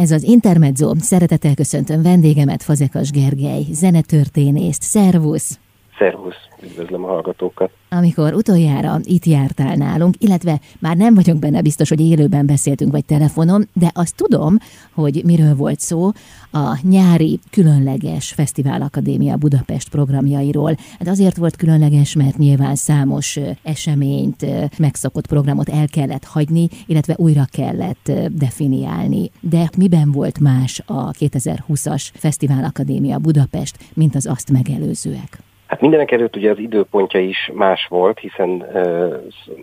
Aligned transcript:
Ez 0.00 0.10
az 0.10 0.22
Intermezzo. 0.22 0.94
Szeretettel 1.00 1.54
köszöntöm 1.54 2.02
vendégemet, 2.02 2.62
Fazekas 2.62 3.10
Gergely, 3.10 3.66
zenetörténészt. 3.72 4.82
Szervusz! 4.82 5.58
Szervusz, 6.00 6.48
üdvözlöm 6.62 7.04
a 7.04 7.06
hallgatókat. 7.06 7.70
Amikor 7.88 8.34
utoljára 8.34 8.98
itt 9.02 9.24
jártál 9.24 9.76
nálunk, 9.76 10.14
illetve 10.18 10.60
már 10.78 10.96
nem 10.96 11.14
vagyok 11.14 11.38
benne 11.38 11.62
biztos, 11.62 11.88
hogy 11.88 12.00
élőben 12.00 12.46
beszéltünk 12.46 12.92
vagy 12.92 13.04
telefonon, 13.04 13.68
de 13.72 13.90
azt 13.94 14.16
tudom, 14.16 14.56
hogy 14.94 15.22
miről 15.24 15.54
volt 15.54 15.80
szó 15.80 16.10
a 16.52 16.78
nyári 16.82 17.40
különleges 17.50 18.32
Fesztivál 18.32 18.82
Akadémia 18.82 19.36
Budapest 19.36 19.88
programjairól. 19.88 20.74
Hát 20.98 21.08
azért 21.08 21.36
volt 21.36 21.56
különleges, 21.56 22.14
mert 22.14 22.38
nyilván 22.38 22.74
számos 22.74 23.38
eseményt, 23.62 24.46
megszokott 24.78 25.26
programot 25.26 25.68
el 25.68 25.88
kellett 25.88 26.24
hagyni, 26.24 26.68
illetve 26.86 27.14
újra 27.16 27.44
kellett 27.52 28.12
definiálni. 28.30 29.30
De 29.40 29.70
miben 29.76 30.12
volt 30.12 30.38
más 30.38 30.82
a 30.86 31.10
2020-as 31.10 32.08
Fesztivál 32.14 32.64
Akadémia 32.64 33.18
Budapest, 33.18 33.76
mint 33.94 34.14
az 34.14 34.26
azt 34.26 34.50
megelőzőek? 34.50 35.42
Hát 35.70 35.80
mindenek 35.80 36.10
előtt 36.10 36.36
ugye 36.36 36.50
az 36.50 36.58
időpontja 36.58 37.20
is 37.20 37.50
más 37.54 37.86
volt, 37.86 38.18
hiszen 38.18 38.60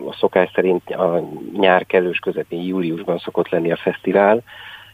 a 0.08 0.12
szokás 0.18 0.50
szerint 0.54 0.90
a 0.90 1.28
nyár 1.52 1.86
kellős 1.86 2.18
közepén 2.18 2.62
júliusban 2.62 3.18
szokott 3.18 3.48
lenni 3.48 3.72
a 3.72 3.76
fesztivál, 3.76 4.42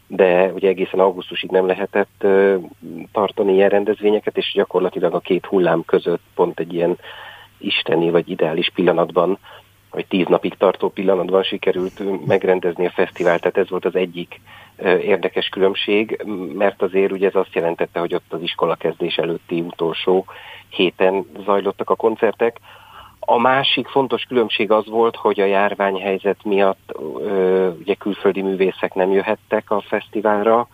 de 0.06 0.52
ugye 0.52 0.68
egészen 0.68 1.00
augusztusig 1.00 1.50
nem 1.50 1.66
lehetett 1.66 2.26
tartani 3.12 3.54
ilyen 3.54 3.68
rendezvényeket, 3.68 4.36
és 4.36 4.52
gyakorlatilag 4.54 5.14
a 5.14 5.20
két 5.20 5.46
hullám 5.46 5.84
között 5.84 6.22
pont 6.34 6.60
egy 6.60 6.72
ilyen 6.72 6.98
isteni 7.58 8.10
vagy 8.10 8.30
ideális 8.30 8.70
pillanatban, 8.74 9.38
vagy 9.90 10.06
tíz 10.06 10.26
napig 10.26 10.54
tartó 10.54 10.88
pillanatban 10.88 11.42
sikerült 11.42 12.26
megrendezni 12.26 12.86
a 12.86 12.90
fesztivált, 12.90 13.40
tehát 13.40 13.58
ez 13.58 13.70
volt 13.70 13.84
az 13.84 13.94
egyik 13.94 14.40
érdekes 14.82 15.48
különbség, 15.48 16.24
mert 16.54 16.82
azért 16.82 17.12
ugye 17.12 17.26
ez 17.26 17.34
azt 17.34 17.54
jelentette, 17.54 18.00
hogy 18.00 18.14
ott 18.14 18.32
az 18.32 18.42
iskola 18.42 18.74
kezdés 18.74 19.16
előtti 19.16 19.60
utolsó 19.60 20.24
héten 20.68 21.26
zajlottak 21.44 21.90
a 21.90 21.94
koncertek. 21.94 22.60
A 23.20 23.38
másik 23.38 23.88
fontos 23.88 24.22
különbség 24.22 24.70
az 24.70 24.86
volt, 24.86 25.16
hogy 25.16 25.40
a 25.40 25.44
járványhelyzet 25.44 26.44
miatt 26.44 26.92
ö, 27.18 27.68
ugye 27.80 27.94
külföldi 27.94 28.42
művészek 28.42 28.94
nem 28.94 29.10
jöhettek 29.10 29.70
a 29.70 29.80
fesztiválra, 29.80 30.68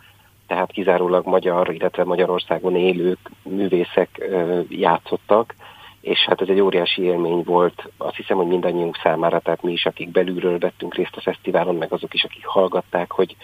tehát 0.47 0.73
kizárólag 0.73 1.27
magyar, 1.27 1.75
illetve 1.75 2.05
Magyarországon 2.05 2.77
élők 2.77 3.31
művészek 3.43 4.31
játszottak, 4.69 5.55
és 6.01 6.19
hát 6.19 6.41
ez 6.41 6.49
egy 6.49 6.61
óriási 6.61 7.03
élmény 7.03 7.43
volt, 7.45 7.89
azt 7.97 8.17
hiszem, 8.17 8.37
hogy 8.37 8.47
mindannyiunk 8.47 8.97
számára, 9.03 9.39
tehát 9.39 9.63
mi 9.63 9.73
is, 9.73 9.87
akik 9.87 10.09
belülről 10.09 10.59
vettünk 10.59 10.95
részt 10.95 11.17
a 11.17 11.21
fesztiválon, 11.21 11.77
meg 11.77 11.93
azok 11.93 12.15
is, 12.15 12.25
akik 12.25 12.47
hallgatták, 12.47 13.13
hogy, 13.13 13.37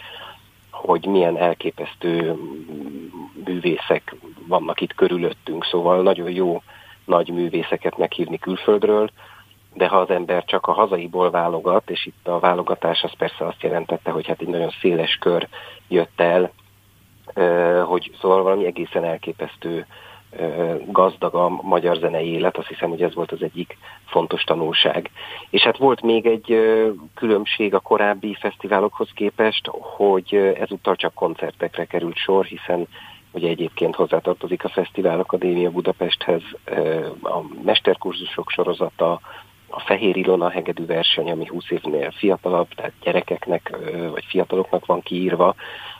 hogy 0.81 1.05
milyen 1.05 1.37
elképesztő 1.37 2.35
művészek 3.45 4.15
vannak 4.47 4.81
itt 4.81 4.95
körülöttünk, 4.95 5.65
szóval 5.65 6.01
nagyon 6.01 6.29
jó 6.29 6.61
nagy 7.05 7.29
művészeket 7.29 7.97
meghívni 7.97 8.37
külföldről, 8.37 9.09
de 9.73 9.87
ha 9.87 9.97
az 9.97 10.09
ember 10.09 10.45
csak 10.45 10.67
a 10.67 10.71
hazaiból 10.71 11.29
válogat, 11.31 11.89
és 11.89 12.05
itt 12.05 12.27
a 12.27 12.39
válogatás 12.39 13.03
az 13.03 13.11
persze 13.17 13.45
azt 13.45 13.63
jelentette, 13.63 14.11
hogy 14.11 14.27
hát 14.27 14.41
egy 14.41 14.47
nagyon 14.47 14.73
széles 14.81 15.17
kör 15.19 15.47
jött 15.87 16.21
el, 16.21 16.51
hogy 17.83 18.11
szóval 18.21 18.43
valami 18.43 18.65
egészen 18.65 19.03
elképesztő 19.03 19.85
gazdag 20.85 21.35
a 21.35 21.49
magyar 21.49 21.97
zenei 21.97 22.31
élet, 22.31 22.57
azt 22.57 22.67
hiszem, 22.67 22.89
hogy 22.89 23.01
ez 23.01 23.13
volt 23.13 23.31
az 23.31 23.41
egyik 23.41 23.77
fontos 24.05 24.43
tanulság. 24.43 25.11
És 25.49 25.61
hát 25.61 25.77
volt 25.77 26.01
még 26.01 26.25
egy 26.25 26.57
különbség 27.15 27.73
a 27.73 27.79
korábbi 27.79 28.37
fesztiválokhoz 28.39 29.09
képest, 29.13 29.67
hogy 29.71 30.35
ezúttal 30.59 30.95
csak 30.95 31.13
koncertekre 31.13 31.85
került 31.85 32.15
sor, 32.15 32.45
hiszen 32.45 32.87
ugye 33.31 33.49
egyébként 33.49 33.95
hozzátartozik 33.95 34.63
a 34.63 34.69
Fesztivál 34.69 35.19
Akadémia 35.19 35.69
Budapesthez 35.69 36.41
a 37.21 37.39
mesterkurzusok 37.63 38.49
sorozata, 38.49 39.19
a 39.69 39.79
Fehér 39.79 40.15
Ilona 40.15 40.49
hegedű 40.49 40.85
verseny, 40.85 41.31
ami 41.31 41.47
20 41.47 41.69
évnél 41.69 42.11
fiatalabb, 42.11 42.67
tehát 42.75 42.93
gyerekeknek 43.01 43.77
vagy 44.11 44.25
fiataloknak 44.27 44.85
van 44.85 45.01
kiírva, 45.01 45.55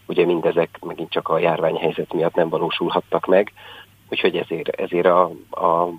ugye 0.06 0.26
mindezek 0.26 0.80
megint 0.86 1.10
csak 1.12 1.30
a 1.30 1.40
járványhelyzet 1.40 2.14
miatt 2.14 2.36
nem 2.36 2.50
valósulhattak 2.50 3.26
meg, 3.26 3.54
úgyhogy 4.10 4.36
ezért, 4.36 4.70
ezért 4.70 5.06
a, 5.06 5.24
a, 5.50 5.90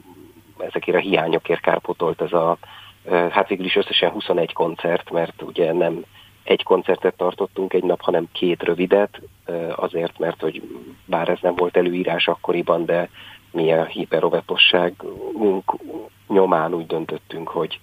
ezekért 0.59 0.97
a 0.97 1.01
hiányokért 1.01 1.61
kárpotolt 1.61 2.21
ez 2.21 2.33
a, 2.33 2.59
hát 3.31 3.49
végül 3.49 3.65
is 3.65 3.77
összesen 3.77 4.11
21 4.11 4.53
koncert, 4.53 5.11
mert 5.11 5.43
ugye 5.43 5.73
nem 5.73 6.05
egy 6.45 6.63
koncertet 6.63 7.17
tartottunk 7.17 7.73
egy 7.73 7.85
nap, 7.85 8.01
hanem 8.01 8.29
két 8.33 8.63
rövidet, 8.63 9.21
azért, 9.77 10.19
mert 10.19 10.41
hogy 10.41 10.63
bár 11.05 11.29
ez 11.29 11.39
nem 11.41 11.55
volt 11.55 11.77
előírás 11.77 12.29
akkoriban, 12.29 12.85
de 12.85 13.09
mi 13.51 13.73
a 13.73 13.85
hiperovetosságunk 13.85 15.77
nyomán 16.29 16.75
úgy 16.75 16.87
döntöttünk, 16.87 17.49
hogy, 17.49 17.81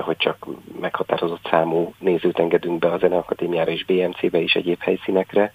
hogy 0.00 0.16
csak 0.16 0.46
meghatározott 0.80 1.46
számú 1.50 1.94
nézőt 1.98 2.38
engedünk 2.38 2.78
be 2.78 2.88
a 2.88 2.98
Zeneakadémiára 2.98 3.70
és 3.70 3.84
BMC-be 3.84 4.42
és 4.42 4.54
egyéb 4.54 4.80
helyszínekre, 4.80 5.52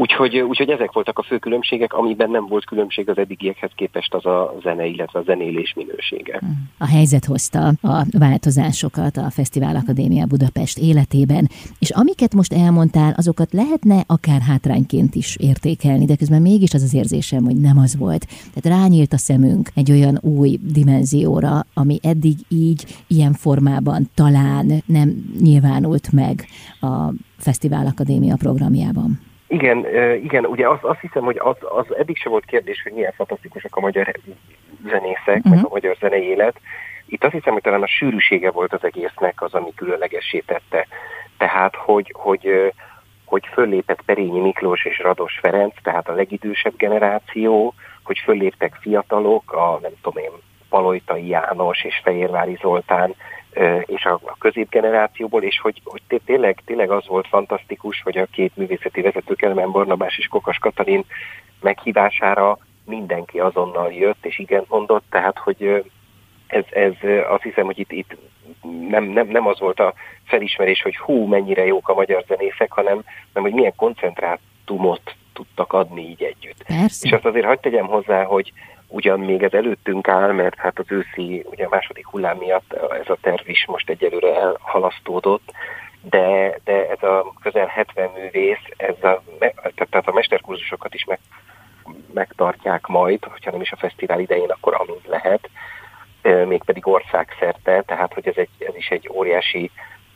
Úgyhogy, 0.00 0.38
úgyhogy 0.38 0.70
ezek 0.70 0.92
voltak 0.92 1.18
a 1.18 1.22
fő 1.22 1.38
különbségek, 1.38 1.92
amiben 1.92 2.30
nem 2.30 2.46
volt 2.46 2.64
különbség 2.64 3.08
az 3.08 3.18
eddigiekhez 3.18 3.70
képest 3.74 4.14
az 4.14 4.26
a 4.26 4.54
zene, 4.62 4.86
illetve 4.86 5.18
a 5.18 5.22
zenélés 5.22 5.74
minősége. 5.76 6.40
A 6.78 6.86
helyzet 6.86 7.24
hozta 7.24 7.66
a 7.82 8.04
változásokat 8.18 9.16
a 9.16 9.30
Fesztivál 9.30 9.76
Akadémia 9.76 10.26
Budapest 10.26 10.78
életében, 10.78 11.48
és 11.78 11.90
amiket 11.90 12.34
most 12.34 12.52
elmondtál, 12.52 13.14
azokat 13.16 13.52
lehetne 13.52 14.02
akár 14.06 14.40
hátrányként 14.40 15.14
is 15.14 15.36
értékelni, 15.36 16.04
de 16.04 16.16
közben 16.16 16.42
mégis 16.42 16.74
az 16.74 16.82
az 16.82 16.94
érzésem, 16.94 17.44
hogy 17.44 17.56
nem 17.56 17.78
az 17.78 17.96
volt. 17.96 18.26
Tehát 18.54 18.80
rányílt 18.80 19.12
a 19.12 19.18
szemünk 19.18 19.70
egy 19.74 19.90
olyan 19.90 20.18
új 20.22 20.58
dimenzióra, 20.62 21.66
ami 21.74 21.98
eddig 22.02 22.34
így, 22.48 22.84
ilyen 23.06 23.32
formában 23.32 24.10
talán 24.14 24.82
nem 24.86 25.34
nyilvánult 25.40 26.12
meg 26.12 26.44
a 26.80 27.12
Fesztivál 27.38 27.86
Akadémia 27.86 28.36
programjában. 28.36 29.28
Igen, 29.50 29.86
igen, 30.22 30.46
ugye 30.46 30.68
azt, 30.68 30.84
azt 30.84 31.00
hiszem, 31.00 31.22
hogy 31.22 31.38
az, 31.38 31.56
az 31.60 31.96
eddig 31.96 32.16
sem 32.16 32.32
volt 32.32 32.44
kérdés, 32.44 32.82
hogy 32.82 32.92
milyen 32.92 33.12
fantasztikusak 33.12 33.76
a 33.76 33.80
magyar 33.80 34.12
zenészek, 34.88 35.36
uh-huh. 35.36 35.50
meg 35.50 35.58
mhm. 35.58 35.64
a 35.64 35.68
magyar 35.68 35.96
zenei 36.00 36.22
élet. 36.22 36.60
Itt 37.06 37.24
azt 37.24 37.32
hiszem, 37.32 37.52
hogy 37.52 37.62
talán 37.62 37.82
a 37.82 37.86
sűrűsége 37.86 38.50
volt 38.50 38.72
az 38.72 38.84
egésznek 38.84 39.42
az, 39.42 39.54
ami 39.54 39.74
különlegessé 39.74 40.38
tette. 40.46 40.86
Tehát, 41.38 41.76
hogy, 41.76 42.14
hogy, 42.18 42.72
hogy 43.24 43.46
föllépett 43.52 44.02
Perényi 44.02 44.40
Miklós 44.40 44.84
és 44.84 44.98
Rados 44.98 45.38
Ferenc, 45.40 45.74
tehát 45.82 46.08
a 46.08 46.14
legidősebb 46.14 46.76
generáció, 46.76 47.74
hogy 48.02 48.18
fölléptek 48.18 48.74
fiatalok, 48.80 49.52
a 49.52 49.78
nem 49.82 49.92
tudom 50.02 50.22
én, 50.22 50.30
Palojtai 50.68 51.28
János 51.28 51.84
és 51.84 52.00
Fehérvári 52.04 52.58
Zoltán, 52.60 53.14
és 53.84 54.04
a, 54.04 54.12
a 54.12 54.36
középgenerációból, 54.38 55.42
és 55.42 55.60
hogy, 55.60 55.80
hogy 55.84 56.20
tényleg, 56.24 56.62
tényleg 56.64 56.90
az 56.90 57.06
volt 57.06 57.26
fantasztikus, 57.26 58.02
hogy 58.02 58.18
a 58.18 58.26
két 58.32 58.56
művészeti 58.56 59.00
vezető 59.00 59.34
Kelemen 59.34 59.70
Barnabás 59.70 60.18
és 60.18 60.26
Kokas 60.26 60.58
Katalin 60.58 61.04
meghívására 61.60 62.58
mindenki 62.84 63.38
azonnal 63.38 63.92
jött, 63.92 64.24
és 64.26 64.38
igen 64.38 64.64
mondott, 64.68 65.04
tehát 65.10 65.38
hogy 65.38 65.84
ez, 66.46 66.64
ez 66.70 66.92
azt 67.28 67.42
hiszem, 67.42 67.64
hogy 67.64 67.78
itt, 67.78 67.92
itt 67.92 68.16
nem, 68.88 69.04
nem, 69.04 69.26
nem 69.26 69.46
az 69.46 69.58
volt 69.58 69.80
a 69.80 69.94
felismerés, 70.24 70.82
hogy 70.82 70.96
hú, 70.96 71.26
mennyire 71.26 71.64
jók 71.64 71.88
a 71.88 71.94
magyar 71.94 72.24
zenészek, 72.28 72.72
hanem, 72.72 73.02
hanem 73.32 73.50
hogy 73.50 73.52
milyen 73.52 73.74
koncentrátumot 73.76 75.14
tudtak 75.32 75.72
adni 75.72 76.08
így 76.08 76.22
együtt. 76.22 76.62
Persze. 76.66 77.06
És 77.06 77.12
azt 77.12 77.24
azért 77.24 77.46
hagyd 77.46 77.60
tegyem 77.60 77.86
hozzá, 77.86 78.24
hogy, 78.24 78.52
ugyan 78.90 79.20
még 79.20 79.42
ez 79.42 79.52
előttünk 79.52 80.08
áll, 80.08 80.32
mert 80.32 80.58
hát 80.58 80.78
az 80.78 80.86
őszi, 80.88 81.44
ugye 81.50 81.64
a 81.64 81.68
második 81.68 82.06
hullám 82.06 82.36
miatt 82.36 82.72
ez 82.72 83.08
a 83.08 83.18
terv 83.20 83.48
is 83.48 83.64
most 83.66 83.90
egyelőre 83.90 84.34
elhalasztódott, 84.34 85.52
de, 86.02 86.58
de 86.64 86.88
ez 86.88 87.02
a 87.02 87.32
közel 87.42 87.66
70 87.66 88.10
művész, 88.16 88.64
ez 88.76 89.04
a, 89.04 89.22
tehát 89.74 90.08
a 90.08 90.12
mesterkurzusokat 90.12 90.94
is 90.94 91.04
meg, 91.04 91.18
megtartják 92.12 92.86
majd, 92.86 93.24
hogyha 93.24 93.50
nem 93.50 93.60
is 93.60 93.72
a 93.72 93.76
fesztivál 93.76 94.20
idején, 94.20 94.50
akkor 94.50 94.74
amint 94.74 95.06
lehet, 95.06 95.48
mégpedig 96.46 96.86
országszerte, 96.86 97.82
tehát 97.86 98.14
hogy 98.14 98.28
ez, 98.28 98.36
egy, 98.36 98.48
ez 98.58 98.76
is 98.76 98.88
egy 98.88 99.10
óriási 99.12 99.70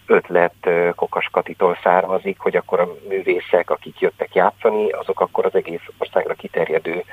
ötlet 0.06 0.68
Kokas 0.94 1.28
Katitól 1.32 1.78
származik, 1.82 2.38
hogy 2.38 2.56
akkor 2.56 2.80
a 2.80 2.88
művészek, 3.08 3.70
akik 3.70 4.00
jöttek 4.00 4.34
játszani, 4.34 4.90
azok 4.90 5.20
akkor 5.20 5.44
az 5.44 5.54
egész 5.54 5.82
országra 5.98 6.34
kiterjedő 6.34 7.04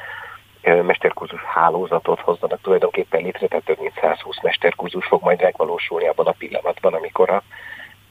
mesterkurzus 0.62 1.44
hálózatot 1.44 2.20
hozzanak 2.20 2.62
tulajdonképpen 2.62 3.24
létre, 3.24 3.48
tehát 3.48 3.66
több 3.66 3.80
mint 3.80 4.00
120 4.02 4.42
mesterkurzus 4.42 5.06
fog 5.06 5.24
majd 5.24 5.42
megvalósulni 5.42 6.08
abban 6.08 6.28
a 6.28 6.36
pillanatban, 6.38 6.94
amikor 6.94 7.30
a 7.30 7.44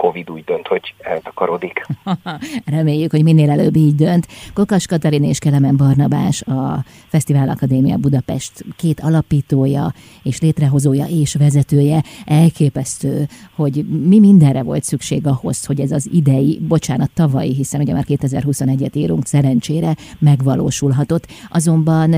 Covid 0.01 0.31
úgy 0.31 0.45
dönt, 0.45 0.67
hogy 0.67 0.95
eltakarodik. 0.99 1.87
Reméljük, 2.77 3.11
hogy 3.11 3.23
minél 3.23 3.51
előbb 3.51 3.77
így 3.77 3.95
dönt. 3.95 4.27
Kokas 4.55 4.87
Katalin 4.87 5.25
és 5.25 5.39
Kelemen 5.39 5.77
Barnabás, 5.77 6.43
a 6.43 6.85
Fesztivál 7.09 7.49
Akadémia 7.49 7.97
Budapest 7.97 8.65
két 8.77 9.01
alapítója 9.01 9.93
és 10.23 10.41
létrehozója 10.41 11.07
és 11.07 11.35
vezetője. 11.35 12.03
Elképesztő, 12.25 13.29
hogy 13.55 13.85
mi 14.07 14.19
mindenre 14.19 14.63
volt 14.63 14.83
szükség 14.83 15.27
ahhoz, 15.27 15.65
hogy 15.67 15.81
ez 15.81 15.91
az 15.91 16.09
idei, 16.13 16.59
bocsánat, 16.69 17.11
tavalyi, 17.15 17.55
hiszen 17.55 17.81
ugye 17.81 17.93
már 17.93 18.05
2021-et 18.09 18.97
írunk, 18.97 19.27
szerencsére 19.27 19.97
megvalósulhatott. 20.19 21.27
Azonban 21.49 22.13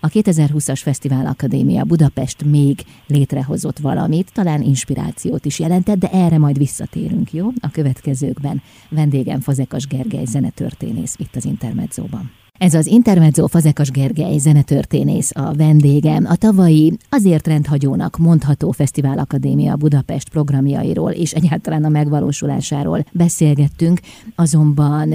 a 0.00 0.08
2020-as 0.08 0.80
Fesztivál 0.82 1.26
Akadémia 1.26 1.84
Budapest 1.84 2.44
még 2.44 2.84
létrehozott 3.06 3.78
valamit, 3.78 4.32
talán 4.32 4.62
inspirációt 4.62 5.44
is 5.44 5.58
jelentett, 5.58 5.98
de 5.98 6.10
erre 6.10 6.38
majd 6.38 6.58
visszatérünk, 6.58 7.15
jó? 7.30 7.48
A 7.60 7.70
következőkben 7.70 8.62
vendégem 8.88 9.40
Fazekas 9.40 9.86
Gergely 9.86 10.24
zenetörténész 10.24 11.16
itt 11.18 11.36
az 11.36 11.44
Intermedzóban. 11.44 12.45
Ez 12.58 12.74
az 12.74 12.86
Intermezzo 12.86 13.46
Fazekas 13.46 13.90
Gergely 13.90 14.38
zenetörténész 14.38 15.30
a 15.34 15.52
vendégem. 15.54 16.26
A 16.28 16.36
tavalyi 16.36 16.98
azért 17.08 17.46
rendhagyónak 17.46 18.16
mondható 18.16 18.70
Fesztivál 18.70 19.18
Akadémia 19.18 19.76
Budapest 19.76 20.28
programjairól 20.28 21.10
és 21.10 21.32
egyáltalán 21.32 21.84
a 21.84 21.88
megvalósulásáról 21.88 23.04
beszélgettünk, 23.12 24.00
azonban 24.34 25.14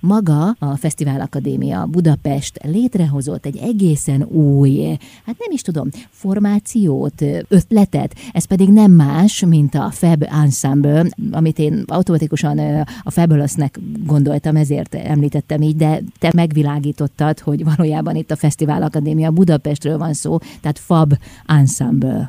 maga 0.00 0.56
a 0.58 0.76
Fesztivál 0.76 1.20
Akadémia 1.20 1.86
Budapest 1.86 2.58
létrehozott 2.62 3.46
egy 3.46 3.56
egészen 3.56 4.22
új, 4.22 4.84
hát 5.26 5.36
nem 5.38 5.50
is 5.50 5.62
tudom, 5.62 5.88
formációt, 6.10 7.24
ötletet, 7.48 8.14
ez 8.32 8.44
pedig 8.44 8.68
nem 8.68 8.90
más, 8.90 9.44
mint 9.44 9.74
a 9.74 9.90
Fab 9.90 10.24
Ensemble, 10.42 11.06
amit 11.30 11.58
én 11.58 11.82
automatikusan 11.86 12.58
a 13.02 13.10
Fabulous-nek 13.10 13.78
gondoltam, 14.06 14.56
ezért 14.56 14.94
említettem 14.94 15.62
így, 15.62 15.76
de 15.76 16.02
te 16.18 16.30
megvilágítottad, 16.74 17.38
hogy 17.38 17.64
valójában 17.64 18.16
itt 18.16 18.30
a 18.30 18.36
Fesztivál 18.36 18.82
Akadémia 18.82 19.30
Budapestről 19.30 19.98
van 19.98 20.12
szó, 20.12 20.38
tehát 20.38 20.78
Fab 20.78 21.12
Ensemble. 21.46 22.28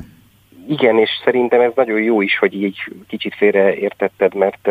Igen, 0.68 0.98
és 0.98 1.10
szerintem 1.24 1.60
ez 1.60 1.72
nagyon 1.74 2.02
jó 2.02 2.20
is, 2.20 2.38
hogy 2.38 2.54
így 2.62 2.76
kicsit 3.08 3.34
félreértetted, 3.34 4.34
mert 4.34 4.68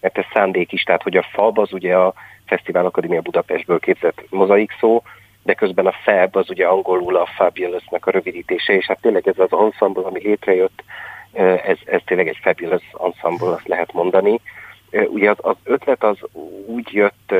mert 0.00 0.18
ez 0.18 0.24
szándék 0.32 0.72
is, 0.72 0.82
tehát 0.82 1.02
hogy 1.02 1.16
a 1.16 1.26
FAB 1.32 1.58
az 1.58 1.72
ugye 1.72 1.94
a 1.96 2.14
Fesztivál 2.46 2.84
Akadémia 2.84 3.20
Budapestből 3.20 3.78
képzett 3.78 4.24
mozaik 4.30 4.70
szó, 4.80 5.02
de 5.42 5.54
közben 5.54 5.86
a 5.86 5.94
FAB 6.04 6.36
az 6.36 6.50
ugye 6.50 6.66
angolul 6.66 7.16
a 7.16 7.26
Fabulous-nak 7.36 8.06
a 8.06 8.10
rövidítése, 8.10 8.72
és 8.72 8.86
hát 8.86 9.00
tényleg 9.00 9.28
ez 9.28 9.38
az 9.38 9.52
ensemble, 9.52 10.02
ami 10.02 10.20
létrejött, 10.22 10.82
ez, 11.66 11.78
ez 11.84 12.00
tényleg 12.04 12.28
egy 12.28 12.38
Fabulous 12.42 12.82
ensemble, 13.04 13.48
azt 13.48 13.68
lehet 13.68 13.92
mondani. 13.92 14.40
Ugye 15.08 15.30
az, 15.30 15.36
az 15.40 15.56
ötlet 15.64 16.04
az 16.04 16.16
úgy 16.66 16.92
jött 16.92 17.34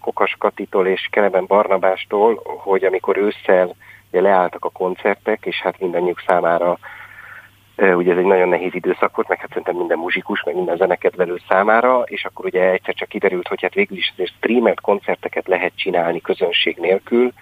Kokas 0.00 0.36
Katitól 0.38 0.86
és 0.86 1.08
Kelemen 1.10 1.46
Barnabástól, 1.46 2.40
hogy 2.44 2.84
amikor 2.84 3.16
ősszel 3.16 3.74
leálltak 4.10 4.64
a 4.64 4.70
koncertek, 4.70 5.46
és 5.46 5.60
hát 5.60 5.80
mindannyiuk 5.80 6.22
számára 6.26 6.78
ugye 7.76 8.12
ez 8.12 8.18
egy 8.18 8.24
nagyon 8.24 8.48
nehéz 8.48 8.74
időszak 8.74 9.16
volt, 9.16 9.28
meg 9.28 9.38
hát 9.38 9.48
szerintem 9.48 9.76
minden 9.76 9.98
muzsikus, 9.98 10.42
meg 10.42 10.54
minden 10.54 10.76
zenekedvelő 10.76 11.40
számára, 11.48 12.02
és 12.06 12.24
akkor 12.24 12.44
ugye 12.44 12.70
egyszer 12.70 12.94
csak 12.94 13.08
kiderült, 13.08 13.48
hogy 13.48 13.62
hát 13.62 13.74
végül 13.74 13.96
is 13.96 14.10
azért 14.12 14.32
streamert 14.36 14.80
koncerteket 14.80 15.46
lehet 15.46 15.72
csinálni 15.76 16.20
közönség 16.20 16.76
nélkül, 16.76 17.32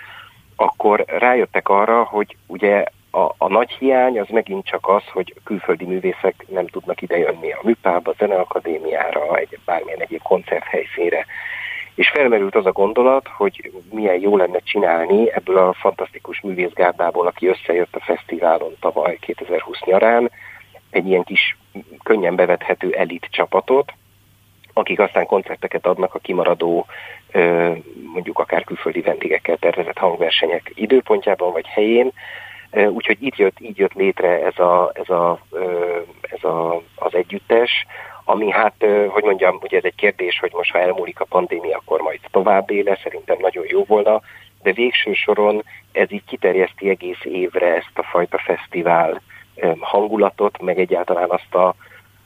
akkor 0.56 1.04
rájöttek 1.06 1.68
arra, 1.68 2.02
hogy 2.02 2.36
ugye 2.46 2.84
a, 3.10 3.34
a 3.38 3.48
nagy 3.48 3.70
hiány 3.70 4.18
az 4.18 4.28
megint 4.28 4.66
csak 4.66 4.88
az, 4.88 5.02
hogy 5.12 5.34
külföldi 5.44 5.84
művészek 5.84 6.44
nem 6.48 6.66
tudnak 6.66 7.02
idejönni 7.02 7.52
a 7.52 7.60
műpába, 7.62 8.10
a 8.10 8.14
zeneakadémiára, 8.18 9.36
egy 9.36 9.58
bármilyen 9.64 10.00
egyéb 10.00 10.22
koncerthelyszínre. 10.22 11.26
És 11.94 12.08
felmerült 12.08 12.54
az 12.54 12.66
a 12.66 12.72
gondolat, 12.72 13.28
hogy 13.28 13.72
milyen 13.90 14.20
jó 14.20 14.36
lenne 14.36 14.58
csinálni 14.58 15.32
ebből 15.32 15.56
a 15.56 15.72
fantasztikus 15.72 16.40
művészgárdából, 16.40 17.26
aki 17.26 17.46
összejött 17.46 17.94
a 17.96 18.04
fesztiválon 18.04 18.76
tavaly 18.80 19.16
2020 19.20 19.80
nyarán, 19.84 20.30
egy 20.90 21.06
ilyen 21.06 21.22
kis 21.22 21.56
könnyen 22.02 22.34
bevethető 22.34 22.92
elit 22.92 23.26
csapatot, 23.30 23.92
akik 24.72 24.98
aztán 24.98 25.26
koncerteket 25.26 25.86
adnak 25.86 26.14
a 26.14 26.18
kimaradó, 26.18 26.86
mondjuk 28.12 28.38
akár 28.38 28.64
külföldi 28.64 29.00
vendégekkel 29.00 29.56
tervezett 29.56 29.98
hangversenyek 29.98 30.72
időpontjában 30.74 31.52
vagy 31.52 31.66
helyén. 31.66 32.12
Úgyhogy 32.72 33.16
így 33.20 33.38
jött, 33.38 33.60
így 33.60 33.78
jött 33.78 33.92
létre 33.92 34.44
ez, 34.44 34.58
a, 34.58 34.90
ez, 34.94 35.08
a, 35.08 35.38
ez 36.20 36.44
a, 36.44 36.82
az 36.94 37.14
együttes, 37.14 37.86
ami 38.24 38.50
hát, 38.50 38.74
hogy 39.08 39.22
mondjam, 39.22 39.58
ugye 39.62 39.76
ez 39.76 39.84
egy 39.84 39.94
kérdés, 39.94 40.38
hogy 40.38 40.52
most 40.52 40.70
ha 40.70 40.78
elmúlik 40.78 41.20
a 41.20 41.24
pandémia, 41.24 41.76
akkor 41.76 42.00
majd 42.00 42.20
tovább 42.30 42.70
éle, 42.70 42.98
szerintem 43.02 43.36
nagyon 43.40 43.64
jó 43.68 43.84
volna, 43.84 44.20
de 44.62 44.72
végső 44.72 45.12
soron 45.12 45.64
ez 45.92 46.12
így 46.12 46.24
kiterjeszti 46.24 46.88
egész 46.88 47.24
évre 47.24 47.74
ezt 47.74 47.98
a 47.98 48.02
fajta 48.02 48.38
fesztivál 48.38 49.22
hangulatot, 49.80 50.62
meg 50.62 50.78
egyáltalán 50.78 51.30
azt 51.30 51.54
a, 51.54 51.74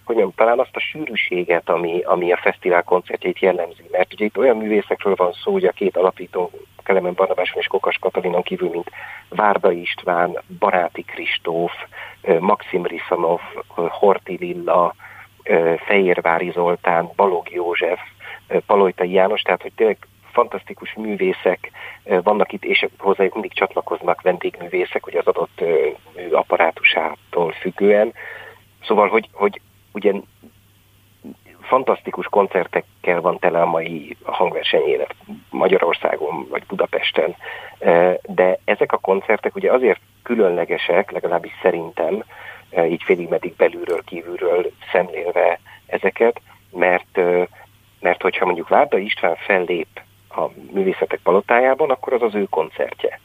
hogy 0.05 0.15
mondjam, 0.17 0.33
talán 0.37 0.59
azt 0.59 0.77
a 0.77 0.81
sűrűséget, 0.81 1.69
ami, 1.69 2.03
ami 2.03 2.33
a 2.33 2.37
fesztivál 2.37 2.83
koncertjét 2.83 3.39
jellemzi. 3.39 3.85
Mert 3.91 4.13
ugye 4.13 4.25
itt 4.25 4.39
olyan 4.39 4.57
művészekről 4.57 5.15
van 5.15 5.33
szó, 5.33 5.53
hogy 5.53 5.65
a 5.65 5.73
két 5.73 5.97
alapító, 5.97 6.51
Kelemen 6.83 7.15
Barnabáson 7.15 7.61
és 7.61 7.67
Kokas 7.67 7.99
Katalinon 7.99 8.43
kívül, 8.43 8.69
mint 8.69 8.91
Várda 9.29 9.73
István, 9.73 10.43
Baráti 10.59 11.03
Kristóf, 11.03 11.73
Maxim 12.39 12.87
Riszanov, 12.87 13.41
Horti 13.75 14.37
Lilla, 14.41 14.95
Fehérvári 15.87 16.51
Zoltán, 16.51 17.11
Balog 17.17 17.51
József, 17.51 18.01
Palojtai 18.67 19.13
János, 19.13 19.41
tehát 19.41 19.63
hogy 19.63 19.73
tényleg 19.77 19.97
fantasztikus 20.33 20.95
művészek 20.95 21.71
vannak 22.05 22.53
itt, 22.53 22.65
és 22.65 22.87
hozzájuk 22.99 23.33
mindig 23.33 23.53
csatlakoznak 23.53 24.23
vendégművészek, 24.23 25.05
hogy 25.05 25.17
az 25.17 25.27
adott 25.27 25.65
apparátusától 26.33 27.53
függően. 27.53 28.13
Szóval, 28.83 29.09
hogy, 29.09 29.29
hogy 29.33 29.61
ugye 29.95 30.13
fantasztikus 31.61 32.27
koncertekkel 32.27 33.21
van 33.21 33.39
tele 33.39 33.61
a 33.61 33.67
mai 33.67 34.17
hangversenyélet 34.23 35.15
Magyarországon 35.51 36.47
vagy 36.49 36.63
Budapesten, 36.67 37.37
de 38.23 38.59
ezek 38.65 38.93
a 38.93 38.99
koncertek 38.99 39.55
ugye 39.55 39.73
azért 39.73 40.01
különlegesek, 40.23 41.11
legalábbis 41.11 41.53
szerintem, 41.63 42.25
így 42.89 43.03
félig 43.03 43.29
meddig 43.29 43.57
belülről, 43.57 44.05
kívülről 44.05 44.71
szemlélve 44.93 45.61
ezeket, 45.87 46.41
mert, 46.71 47.21
mert 48.01 48.23
hogyha 48.23 48.45
mondjuk 48.45 48.69
Várda 48.69 48.99
István 48.99 49.37
fellép 49.37 50.01
a 50.29 50.49
művészetek 50.73 51.21
palotájában, 51.23 51.91
akkor 51.91 52.13
az 52.13 52.23
az 52.23 52.35
ő 52.35 52.45
koncertje. 52.51 53.21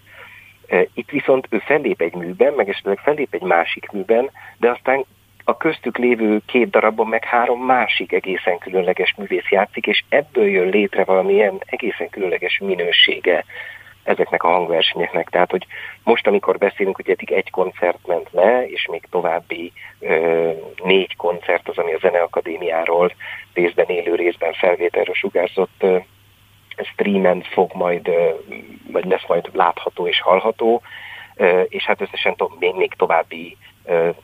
Itt 0.94 1.10
viszont 1.10 1.48
ő 1.50 1.60
fellép 1.60 2.02
egy 2.02 2.14
műben, 2.14 2.54
meg 2.54 2.70
esetleg 2.70 3.00
fellép 3.00 3.34
egy 3.34 3.42
másik 3.42 3.92
műben, 3.92 4.30
de 4.58 4.70
aztán 4.70 5.06
a 5.50 5.58
köztük 5.58 5.98
lévő 5.98 6.42
két 6.46 6.70
darabban 6.70 7.08
meg 7.08 7.24
három 7.24 7.66
másik 7.66 8.12
egészen 8.12 8.58
különleges 8.58 9.14
művész 9.18 9.50
játszik, 9.50 9.88
és 9.88 10.04
ebből 10.10 10.48
jön 10.48 10.70
létre 10.70 11.04
valamilyen 11.04 11.62
egészen 11.66 12.10
különleges 12.10 12.58
minősége 12.58 13.46
ezeknek 14.04 14.44
a 14.44 14.48
hangversenyeknek. 14.48 15.30
Tehát, 15.30 15.52
hogy 15.52 15.66
most, 16.04 16.28
amikor 16.28 16.58
beszélünk, 16.58 16.96
hogy 16.96 17.10
eddig 17.10 17.32
egy 17.32 17.50
koncert 17.50 18.08
ment 18.08 18.28
le, 18.32 18.68
és 18.68 18.88
még 18.92 19.04
további 19.10 19.72
ö, 20.00 20.52
négy 20.84 21.16
koncert 21.16 21.70
az, 21.70 21.78
ami 21.78 21.94
a 21.94 22.00
Zeneakadémiáról 22.02 23.12
részben 23.54 23.86
élő, 23.86 24.16
részben 24.16 24.54
felvételről 24.54 25.16
sugárzott 25.16 25.76
ö, 25.80 25.98
streamen 26.94 27.42
fog 27.42 27.72
majd, 27.74 28.08
ö, 28.08 28.30
vagy 28.92 29.06
lesz 29.06 29.28
majd 29.28 29.50
látható 29.54 30.08
és 30.08 30.22
hallható, 30.22 30.82
ö, 31.36 31.62
és 31.62 31.86
hát 31.86 32.02
összesen 32.02 32.36
to- 32.36 32.60
még, 32.60 32.76
még 32.76 32.94
további 32.94 33.58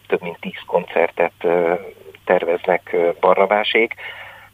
több 0.08 0.22
mint 0.22 0.40
tíz 0.40 0.62
koncertet 0.66 1.48
terveznek 2.26 2.96
Barnabásék. 3.20 3.94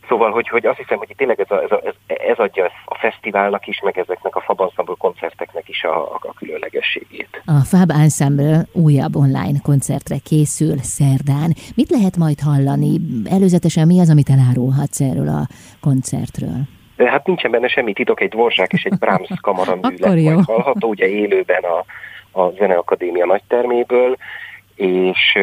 Szóval, 0.08 0.32
hogy, 0.32 0.48
hogy 0.48 0.66
azt 0.66 0.78
hiszem, 0.78 0.98
hogy 0.98 1.14
tényleg 1.16 1.40
ez, 1.40 1.52
a, 1.52 1.62
ez, 1.64 1.72
a, 1.72 1.82
ez 2.08 2.38
adja 2.38 2.72
a 2.86 2.98
fesztiválnak 2.98 3.68
is, 3.68 3.82
meg 3.84 3.98
ezeknek 3.98 4.36
a 4.36 4.42
Fab 4.42 4.62
Ensemble 4.62 4.96
koncerteknek 4.98 5.70
is 5.70 5.84
a, 5.84 6.14
a, 6.14 6.20
a 6.22 6.34
különlegességét. 6.34 7.42
A 7.46 7.64
Fab 7.64 7.92
Ensemble 7.92 8.66
újabb 8.74 9.16
online 9.16 9.60
koncertre 9.64 10.16
készül 10.24 10.78
szerdán. 10.78 11.54
Mit 11.76 11.90
lehet 11.90 12.18
majd 12.18 12.40
hallani? 12.40 13.00
Előzetesen 13.30 13.88
mi 13.88 14.00
az, 14.00 14.10
amit 14.10 14.30
elárulhatsz 14.30 15.02
erről 15.02 15.28
a 15.28 15.48
koncertről? 15.82 16.60
Hát 16.98 17.28
nincsen 17.28 17.52
benne 17.52 17.68
semmi 17.68 17.94
titok, 17.94 18.22
egy 18.22 18.30
Dvorzsák 18.30 18.74
és 18.74 18.84
egy 18.84 18.98
Brahms 18.98 19.30
kamaramű 19.42 19.80
majd 20.00 20.46
hallható, 20.46 20.90
ugye 20.90 21.08
élőben 21.08 21.64
a, 21.64 21.86
a 22.42 22.50
Zeneakadémia 22.50 23.26
nagyterméből, 23.26 24.18
és 24.82 25.38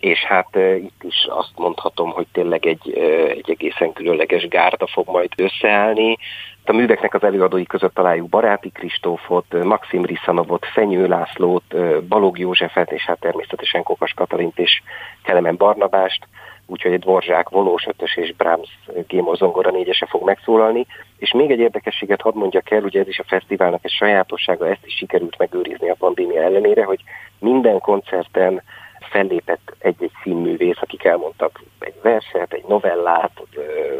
és 0.00 0.24
hát 0.24 0.56
itt 0.76 1.02
is 1.02 1.26
azt 1.28 1.52
mondhatom, 1.56 2.10
hogy 2.10 2.26
tényleg 2.32 2.66
egy, 2.66 2.92
egy 3.28 3.50
egészen 3.50 3.92
különleges 3.92 4.48
gárda 4.48 4.86
fog 4.86 5.08
majd 5.08 5.32
összeállni. 5.36 6.16
A 6.64 6.72
műveknek 6.72 7.14
az 7.14 7.22
előadói 7.22 7.64
között 7.64 7.94
találjuk 7.94 8.28
Baráti 8.28 8.70
Kristófot, 8.70 9.64
Maxim 9.64 10.04
Riszanovot, 10.04 10.66
Fenyő 10.66 11.06
Lászlót, 11.06 11.76
Balog 12.08 12.38
Józsefet, 12.38 12.92
és 12.92 13.04
hát 13.04 13.20
természetesen 13.20 13.82
Kokas 13.82 14.12
Katalint 14.12 14.58
és 14.58 14.82
Kelemen 15.22 15.56
Barnabást, 15.56 16.26
úgyhogy 16.66 16.92
egy 16.92 17.00
Dvorzsák 17.00 17.48
volós 17.48 17.86
ötös 17.86 18.16
és 18.16 18.34
Brahms 18.36 18.78
Gémor 19.06 19.36
zongora 19.36 19.70
négyese 19.70 20.06
fog 20.06 20.24
megszólalni. 20.24 20.86
És 21.18 21.32
még 21.32 21.50
egy 21.50 21.58
érdekességet 21.58 22.20
hadd 22.20 22.36
mondjak 22.36 22.70
el, 22.70 22.82
ugye 22.82 23.00
ez 23.00 23.08
is 23.08 23.18
a 23.18 23.24
fesztiválnak 23.26 23.84
egy 23.84 23.90
sajátossága, 23.90 24.68
ezt 24.68 24.86
is 24.86 24.94
sikerült 24.94 25.38
megőrizni 25.38 25.90
a 25.90 25.96
pandémia 25.98 26.42
ellenére, 26.42 26.84
hogy 26.84 27.00
minden 27.40 27.78
koncerten 27.78 28.62
fellépett 29.10 29.74
egy-egy 29.78 30.12
színművész, 30.22 30.80
akik 30.80 31.04
elmondtak 31.04 31.60
egy 31.78 31.94
verset, 32.02 32.52
egy 32.52 32.64
novellát, 32.68 33.42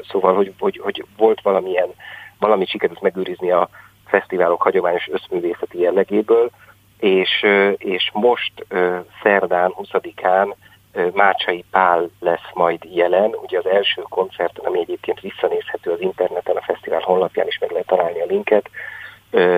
szóval, 0.09 0.35
hogy, 0.35 0.52
hogy, 0.59 0.80
hogy 0.82 1.04
volt 1.16 1.40
valamilyen, 1.40 1.88
valamit 2.38 2.68
sikerült 2.68 3.00
megőrizni 3.00 3.50
a 3.50 3.68
fesztiválok 4.06 4.62
hagyományos 4.62 5.09
összművészeti 5.09 5.78
jellegéből, 5.78 6.50
és, 6.99 7.47
és 7.76 8.11
most 8.12 8.66
szerdán 9.23 9.75
20-án 9.76 10.54
Mácsai 11.12 11.64
Pál 11.70 12.11
lesz 12.20 12.50
majd 12.54 12.85
jelen, 12.85 13.35
ugye 13.42 13.59
az 13.59 13.66
első 13.66 14.02
koncerten, 14.09 14.64
ami 14.64 14.80
egyébként 14.80 15.20
visszanézhető 15.20 15.90
az 15.90 16.00
interneten, 16.00 16.56
a 16.56 16.62
fesztivál 16.62 17.00
honlapján 17.00 17.47
is 17.47 17.59
meg 17.59 17.70
lehet 17.70 17.87
találni 17.87 18.20
a 18.20 18.26
linket, 18.26 18.70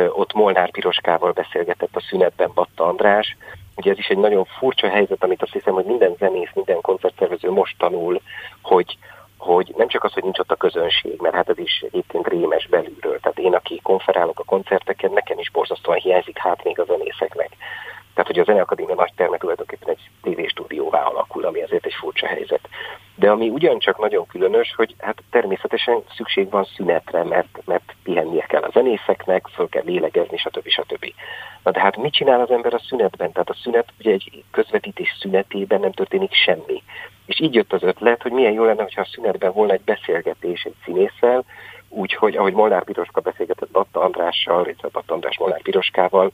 ott 0.08 0.32
Molnár 0.32 0.70
Piroskával 0.70 1.32
beszélgetett 1.32 1.96
a 1.96 2.00
szünetben 2.00 2.50
Batta 2.54 2.84
András, 2.84 3.36
Ugye 3.76 3.90
ez 3.90 3.98
is 3.98 4.08
egy 4.08 4.18
nagyon 4.18 4.44
furcsa 4.44 4.88
helyzet, 4.88 5.24
amit 5.24 5.42
azt 5.42 5.52
hiszem, 5.52 5.74
hogy 5.74 5.84
minden 5.84 6.14
zenész, 6.18 6.50
minden 6.54 6.80
koncertszervező 6.80 7.50
most 7.50 7.78
tanul, 7.78 8.20
hogy, 8.62 8.98
hogy 9.36 9.72
nem 9.76 9.88
csak 9.88 10.04
az, 10.04 10.12
hogy 10.12 10.22
nincs 10.22 10.38
ott 10.38 10.50
a 10.50 10.56
közönség, 10.56 11.20
mert 11.20 11.34
hát 11.34 11.48
ez 11.48 11.58
is 11.58 11.84
egyébként 11.86 12.28
rémes 12.28 12.66
belülről. 12.66 13.20
Tehát 13.20 13.38
én, 13.38 13.54
aki 13.54 13.80
konferálok 13.82 14.38
a 14.38 14.44
koncerteken, 14.44 15.12
nekem 15.12 15.38
is 15.38 15.50
borzasztóan 15.50 15.98
hiányzik, 15.98 16.38
hát 16.38 16.64
még 16.64 16.78
a 16.80 16.84
zenészeknek. 16.84 17.56
Tehát, 18.14 18.30
hogy 18.30 18.38
a 18.38 18.44
Zeneakadémia 18.44 18.94
nagy 18.94 19.12
terme 19.16 19.36
tulajdonképpen 19.36 19.88
egy 19.88 20.10
tévéstúdióvá 20.22 21.02
alakul, 21.02 21.44
ami 21.44 21.62
azért 21.62 21.86
egy 21.86 21.94
furcsa 21.94 22.26
helyzet. 22.26 22.68
De 23.14 23.30
ami 23.30 23.48
ugyancsak 23.48 23.98
nagyon 23.98 24.26
különös, 24.26 24.74
hogy 24.76 24.94
hát 24.98 25.22
természetesen 25.30 26.02
szükség 26.16 26.50
van 26.50 26.64
szünetre, 26.76 27.24
mert, 27.24 27.61
kell 28.52 28.62
a 28.62 28.70
zenészeknek, 28.72 29.46
föl 29.54 29.68
kell 29.68 29.82
lélegezni, 29.84 30.36
stb. 30.36 30.68
stb. 30.68 31.04
Na 31.62 31.70
de 31.70 31.80
hát 31.80 31.96
mit 31.96 32.12
csinál 32.12 32.40
az 32.40 32.50
ember 32.50 32.74
a 32.74 32.78
szünetben? 32.88 33.32
Tehát 33.32 33.50
a 33.50 33.56
szünet, 33.62 33.88
ugye 33.98 34.12
egy 34.12 34.44
közvetítés 34.50 35.16
szünetében 35.20 35.80
nem 35.80 35.92
történik 35.92 36.34
semmi. 36.34 36.82
És 37.26 37.40
így 37.40 37.54
jött 37.54 37.72
az 37.72 37.82
ötlet, 37.82 38.22
hogy 38.22 38.32
milyen 38.32 38.52
jó 38.52 38.64
lenne, 38.64 38.82
hogyha 38.82 39.00
a 39.00 39.10
szünetben 39.12 39.52
volna 39.52 39.72
egy 39.72 39.84
beszélgetés 39.84 40.62
egy 40.62 40.74
színésszel, 40.84 41.44
úgyhogy 41.88 42.36
ahogy 42.36 42.52
Molnár 42.52 42.84
Piroska 42.84 43.20
beszélgetett 43.20 43.70
Batta 43.70 44.00
Andrással, 44.00 44.64
illetve 44.64 44.88
Batta 44.92 45.14
András 45.14 45.38
Molnár 45.38 45.62
Piroskával, 45.62 46.32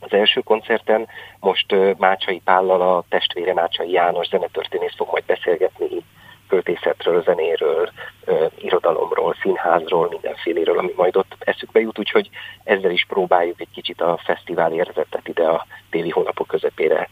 az 0.00 0.12
első 0.12 0.40
koncerten 0.40 1.08
most 1.40 1.74
Mácsai 1.98 2.40
Pállal 2.44 2.80
a 2.80 3.04
testvére 3.08 3.54
Mácsai 3.54 3.90
János 3.90 4.28
zenetörténész 4.28 4.94
fog 4.96 5.08
majd 5.10 5.24
beszélgetni 5.24 6.02
költészetről, 6.52 7.22
zenéről, 7.22 7.90
irodalomról, 8.58 9.34
színházról, 9.42 10.08
mindenféléről, 10.10 10.78
ami 10.78 10.92
majd 10.96 11.16
ott 11.16 11.36
eszükbe 11.38 11.80
jut, 11.80 11.98
úgyhogy 11.98 12.30
ezzel 12.64 12.90
is 12.90 13.04
próbáljuk 13.08 13.60
egy 13.60 13.72
kicsit 13.74 14.00
a 14.00 14.20
fesztivál 14.24 14.72
érzetet 14.72 15.28
ide 15.28 15.44
a 15.44 15.66
téli 15.90 16.10
hónapok 16.10 16.46
közepére 16.46 17.08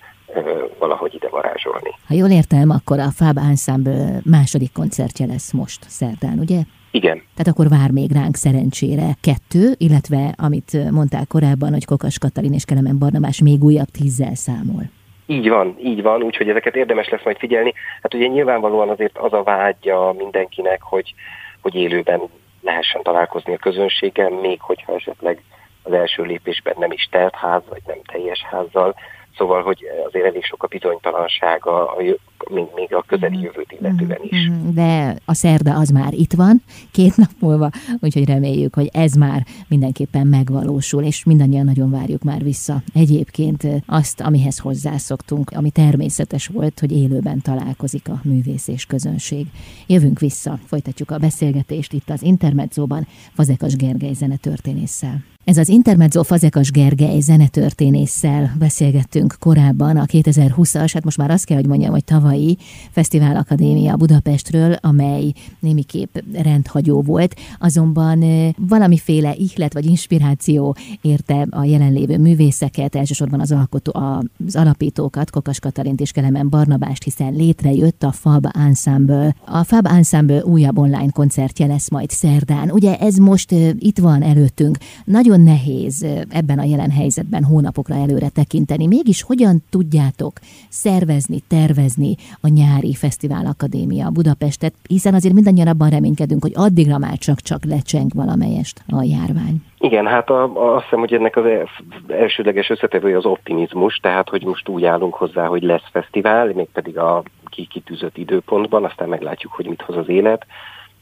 valahogy 0.79 1.15
ide 1.15 1.29
varázsolni. 1.29 1.91
Ha 2.09 2.15
jól 2.15 2.31
értem, 2.31 2.71
akkor 2.71 2.99
a 2.99 3.11
Fab 3.11 3.39
Ensemble 3.39 4.21
második 4.25 4.73
koncertje 4.73 5.27
lesz 5.27 5.53
most 5.53 5.85
szerdán, 5.89 6.39
ugye? 6.39 6.61
Igen. 6.91 7.17
Tehát 7.17 7.49
akkor 7.49 7.69
vár 7.69 7.91
még 7.91 8.13
ránk 8.13 8.37
szerencsére 8.37 9.17
kettő, 9.21 9.75
illetve 9.77 10.35
amit 10.37 10.91
mondtál 10.91 11.27
korábban, 11.27 11.73
hogy 11.73 11.85
Kokas 11.85 12.19
Katalin 12.19 12.53
és 12.53 12.65
Kelemen 12.65 12.99
Barnabás 12.99 13.41
még 13.43 13.65
újabb 13.65 13.89
tízzel 13.89 14.35
számol. 14.35 14.83
Így 15.31 15.49
van, 15.49 15.77
így 15.79 16.03
van, 16.03 16.23
úgyhogy 16.23 16.49
ezeket 16.49 16.77
érdemes 16.77 17.09
lesz 17.09 17.25
majd 17.25 17.39
figyelni. 17.39 17.75
Hát 18.03 18.15
ugye 18.15 18.27
nyilvánvalóan 18.27 18.89
azért 18.89 19.19
az 19.19 19.33
a 19.33 19.43
vágya 19.43 20.13
mindenkinek, 20.13 20.83
hogy, 20.83 21.15
hogy 21.63 21.75
élőben 21.75 22.21
lehessen 22.61 23.03
találkozni 23.03 23.55
a 23.55 23.57
közönséggel, 23.59 24.31
még 24.31 24.61
hogyha 24.61 24.95
esetleg 24.95 25.43
az 25.83 25.93
első 25.93 26.23
lépésben 26.23 26.75
nem 26.79 26.93
is 26.93 27.09
telt 27.11 27.35
ház, 27.35 27.63
vagy 27.69 27.83
nem 27.87 27.99
teljes 28.13 28.43
házzal, 28.43 28.95
Szóval, 29.37 29.63
hogy 29.63 29.85
azért 30.07 30.25
elég 30.25 30.45
sok 30.45 30.63
a 30.63 30.67
bizonytalansága, 30.67 31.91
a, 31.91 32.03
még, 32.49 32.67
még 32.75 32.95
a 32.95 33.05
közeli 33.07 33.37
mhm. 33.37 33.45
jövőt 33.45 33.77
illetően 33.81 34.21
is. 34.23 34.49
Mhm. 34.49 34.75
De 34.75 35.17
a 35.25 35.35
szerda 35.35 35.75
az 35.75 35.89
már 35.89 36.13
itt 36.13 36.33
van, 36.33 36.63
két 36.91 37.17
nap 37.17 37.31
múlva, 37.39 37.71
úgyhogy 38.01 38.25
reméljük, 38.25 38.75
hogy 38.75 38.91
ez 38.93 39.13
már 39.13 39.47
mindenképpen 39.69 40.27
megvalósul, 40.27 41.03
és 41.03 41.25
mindannyian 41.25 41.65
nagyon 41.65 41.91
várjuk 41.91 42.23
már 42.23 42.43
vissza. 42.43 42.83
Egyébként 42.95 43.67
azt, 43.87 44.21
amihez 44.21 44.59
hozzászoktunk, 44.59 45.51
ami 45.55 45.71
természetes 45.71 46.47
volt, 46.47 46.81
hogy 46.81 46.93
élőben 46.93 47.41
találkozik 47.43 48.09
a 48.09 48.21
művész 48.25 48.69
és 48.69 48.87
közönség. 48.87 49.47
Jövünk 49.87 50.19
vissza, 50.19 50.59
folytatjuk 50.67 51.11
a 51.11 51.19
beszélgetést 51.19 51.93
itt 51.93 52.11
az 52.11 52.23
Intermedzóban 52.23 53.07
Fazekas 53.35 53.77
Gergely 53.77 54.13
zenetörténésszel. 54.13 55.25
Ez 55.45 55.57
az 55.57 55.69
Intermezzo 55.69 56.23
Fazekas 56.23 56.71
Gergely 56.71 57.21
zenetörténésszel 57.21 58.55
beszélgettünk 58.59 59.37
korábban 59.39 59.97
a 59.97 60.05
2020-as, 60.05 60.91
hát 60.93 61.05
most 61.05 61.17
már 61.17 61.31
azt 61.31 61.45
kell, 61.45 61.57
hogy 61.57 61.67
mondjam, 61.67 61.91
hogy 61.91 62.05
tavalyi 62.31 62.59
Fesztivál 62.91 63.37
Akadémia 63.37 63.97
Budapestről, 63.97 64.73
amely 64.81 65.33
némiképp 65.61 66.17
rendhagyó 66.33 67.03
volt, 67.03 67.35
azonban 67.59 68.25
valamiféle 68.69 69.35
ihlet 69.35 69.73
vagy 69.73 69.87
inspiráció 69.87 70.77
érte 71.01 71.47
a 71.51 71.65
jelenlévő 71.65 72.19
művészeket, 72.19 72.97
elsősorban 72.97 73.41
az, 73.41 73.53
alkotó, 73.53 73.93
az 74.47 74.57
alapítókat, 74.57 75.31
Kokas 75.31 75.59
Katalint 75.59 76.01
és 76.01 76.11
Kelemen 76.11 76.49
Barnabást, 76.49 77.03
hiszen 77.03 77.33
létrejött 77.33 78.03
a 78.03 78.13
Fab 78.13 78.47
Ensemble. 78.53 79.35
A 79.45 79.65
Fab 79.65 79.87
Ensemble 79.87 80.45
újabb 80.45 80.79
online 80.79 81.11
koncertje 81.11 81.67
lesz 81.67 81.91
majd 81.91 82.11
szerdán. 82.11 82.71
Ugye 82.71 82.97
ez 82.99 83.17
most 83.17 83.55
itt 83.79 83.99
van 83.99 84.23
előttünk. 84.23 84.79
Nagyon 85.05 85.41
nehéz 85.41 86.07
ebben 86.29 86.59
a 86.59 86.65
jelen 86.65 86.91
helyzetben 86.91 87.45
hónapokra 87.45 87.95
előre 87.95 88.29
tekinteni. 88.29 88.87
Mégis 88.87 89.23
hogyan 89.23 89.63
tudjátok 89.71 90.41
szervezni, 90.69 91.43
tervezni 91.49 92.17
a 92.41 92.49
nyári 92.49 92.95
Fesztivál 92.95 93.47
Akadémia 93.47 94.11
Budapestet, 94.11 94.75
hiszen 94.89 95.15
azért 95.15 95.35
mindannyian 95.35 95.67
abban 95.67 95.91
reménykedünk, 95.91 96.43
hogy 96.43 96.53
addigra 96.55 96.99
már 96.99 97.19
csak-csak 97.19 97.65
lecseng 97.65 98.11
valamelyest 98.15 98.83
a 98.89 99.03
járvány. 99.03 99.63
Igen, 99.79 100.07
hát 100.07 100.31
a, 100.31 100.43
a, 100.43 100.75
azt 100.75 100.85
hiszem, 100.85 100.99
hogy 100.99 101.13
ennek 101.13 101.37
az 101.37 101.45
elsődleges 102.09 102.71
összetevője 102.71 103.17
az 103.17 103.25
optimizmus, 103.25 103.97
tehát 103.97 104.29
hogy 104.29 104.45
most 104.45 104.69
úgy 104.69 104.85
állunk 104.85 105.15
hozzá, 105.15 105.47
hogy 105.47 105.63
lesz 105.63 105.89
fesztivál, 105.93 106.53
mégpedig 106.55 106.99
a 106.99 107.23
kikitűzött 107.45 108.17
időpontban, 108.17 108.85
aztán 108.85 109.09
meglátjuk, 109.09 109.53
hogy 109.53 109.67
mit 109.67 109.83
hoz 109.83 109.97
az 109.97 110.09
élet 110.09 110.47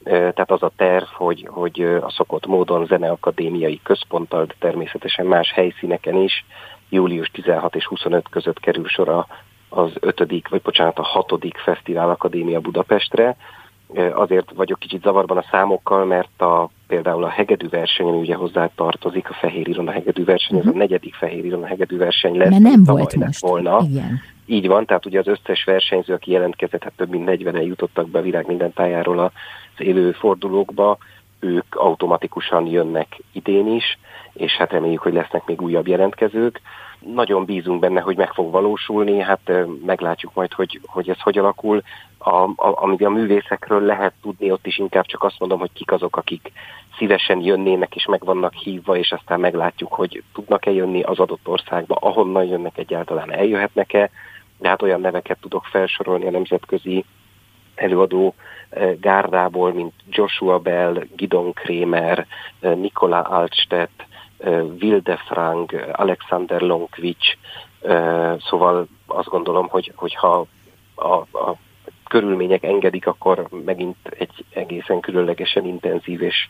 tehát 0.08 0.50
az 0.50 0.62
a 0.62 0.70
terv, 0.76 1.04
hogy, 1.04 1.48
hogy 1.50 1.80
a 2.00 2.10
szokott 2.10 2.46
módon 2.46 2.86
zeneakadémiai 2.86 3.80
központtal, 3.82 4.44
de 4.44 4.54
természetesen 4.58 5.26
más 5.26 5.52
helyszíneken 5.52 6.16
is 6.16 6.44
július 6.88 7.30
16 7.30 7.74
és 7.76 7.86
25 7.86 8.28
között 8.28 8.60
kerül 8.60 8.88
sor 8.88 9.08
az 9.68 9.90
ötödik, 10.00 10.48
vagy 10.48 10.60
bocsánat, 10.62 10.98
a 10.98 11.02
hatodik 11.02 11.56
Fesztivál 11.56 12.10
Akadémia 12.10 12.60
Budapestre. 12.60 13.36
Azért 14.14 14.50
vagyok 14.54 14.78
kicsit 14.78 15.02
zavarban 15.02 15.36
a 15.36 15.44
számokkal, 15.50 16.04
mert 16.04 16.40
a, 16.40 16.70
például 16.86 17.24
a 17.24 17.28
hegedű 17.28 17.68
versenyen 17.68 18.14
ugye 18.14 18.34
hozzá 18.34 18.70
tartozik 18.74 19.30
a 19.30 19.34
Fehér 19.34 19.68
Iron 19.68 19.88
a 19.88 19.90
hegedű 19.90 20.24
verseny, 20.24 20.56
uh-huh. 20.56 20.60
ez 20.60 20.66
a 20.66 20.70
mhm. 20.70 20.78
negyedik 20.78 21.14
Fehér 21.14 21.44
Iron 21.44 21.62
a 21.62 21.66
hegedű 21.66 21.96
verseny 21.96 22.36
lesz. 22.36 22.50
Mert 22.50 22.62
nem 22.62 22.84
volt 22.84 23.14
most. 23.16 23.40
Volna. 23.40 23.80
Igen. 23.90 24.20
Így 24.46 24.66
van, 24.66 24.86
tehát 24.86 25.06
ugye 25.06 25.18
az 25.18 25.26
összes 25.26 25.64
versenyző, 25.64 26.14
aki 26.14 26.30
jelentkezett, 26.30 26.82
hát 26.82 26.92
több 26.96 27.08
mint 27.08 27.28
40-en 27.30 27.66
jutottak 27.66 28.08
be 28.08 28.18
a 28.18 28.22
világ 28.22 28.46
minden 28.46 28.72
tájáról 28.72 29.18
az 29.18 29.30
élő 29.76 30.12
fordulókba, 30.12 30.98
ők 31.40 31.74
automatikusan 31.74 32.66
jönnek 32.66 33.20
idén 33.32 33.66
is, 33.66 33.98
és 34.38 34.52
hát 34.52 34.72
reméljük, 34.72 35.00
hogy 35.00 35.12
lesznek 35.12 35.46
még 35.46 35.62
újabb 35.62 35.86
jelentkezők. 35.86 36.60
Nagyon 36.98 37.44
bízunk 37.44 37.80
benne, 37.80 38.00
hogy 38.00 38.16
meg 38.16 38.32
fog 38.32 38.50
valósulni, 38.50 39.18
hát 39.18 39.52
meglátjuk 39.84 40.34
majd, 40.34 40.52
hogy, 40.52 40.80
hogy 40.86 41.08
ez 41.08 41.20
hogy 41.20 41.38
alakul. 41.38 41.82
A, 42.18 42.34
a, 42.42 42.54
amit 42.56 43.02
a 43.02 43.10
művészekről 43.10 43.80
lehet 43.80 44.12
tudni, 44.22 44.50
ott 44.50 44.66
is 44.66 44.78
inkább 44.78 45.04
csak 45.04 45.22
azt 45.22 45.38
mondom, 45.38 45.58
hogy 45.58 45.72
kik 45.72 45.92
azok, 45.92 46.16
akik 46.16 46.52
szívesen 46.98 47.40
jönnének 47.40 47.96
és 47.96 48.06
meg 48.06 48.24
vannak 48.24 48.52
hívva, 48.52 48.96
és 48.96 49.12
aztán 49.12 49.40
meglátjuk, 49.40 49.92
hogy 49.92 50.22
tudnak-e 50.32 50.70
jönni 50.70 51.02
az 51.02 51.18
adott 51.18 51.48
országba, 51.48 51.94
ahonnan 52.00 52.44
jönnek 52.44 52.78
egyáltalán, 52.78 53.32
eljöhetnek-e, 53.32 54.10
de 54.58 54.68
hát 54.68 54.82
olyan 54.82 55.00
neveket 55.00 55.38
tudok 55.40 55.64
felsorolni 55.64 56.26
a 56.26 56.30
nemzetközi 56.30 57.04
előadó 57.74 58.34
gárdából, 59.00 59.72
mint 59.72 59.92
Joshua 60.10 60.58
Bell, 60.58 61.04
Gidon 61.16 61.52
Kramer, 61.52 62.26
Nikola 62.60 63.20
Altstedt, 63.20 64.06
eh, 64.38 64.64
Wilde 64.80 65.16
Frank, 65.16 65.90
Alexander 65.92 66.60
Lonkvich, 66.60 67.36
szóval 68.38 68.86
azt 69.06 69.28
gondolom, 69.28 69.68
hogy, 69.68 69.92
hogyha 69.94 70.46
a, 70.94 71.14
a 71.16 71.56
körülmények 72.08 72.62
engedik, 72.62 73.06
akkor 73.06 73.48
megint 73.64 73.96
egy 74.18 74.44
egészen 74.50 75.00
különlegesen 75.00 75.66
intenzív 75.66 76.22
és 76.22 76.48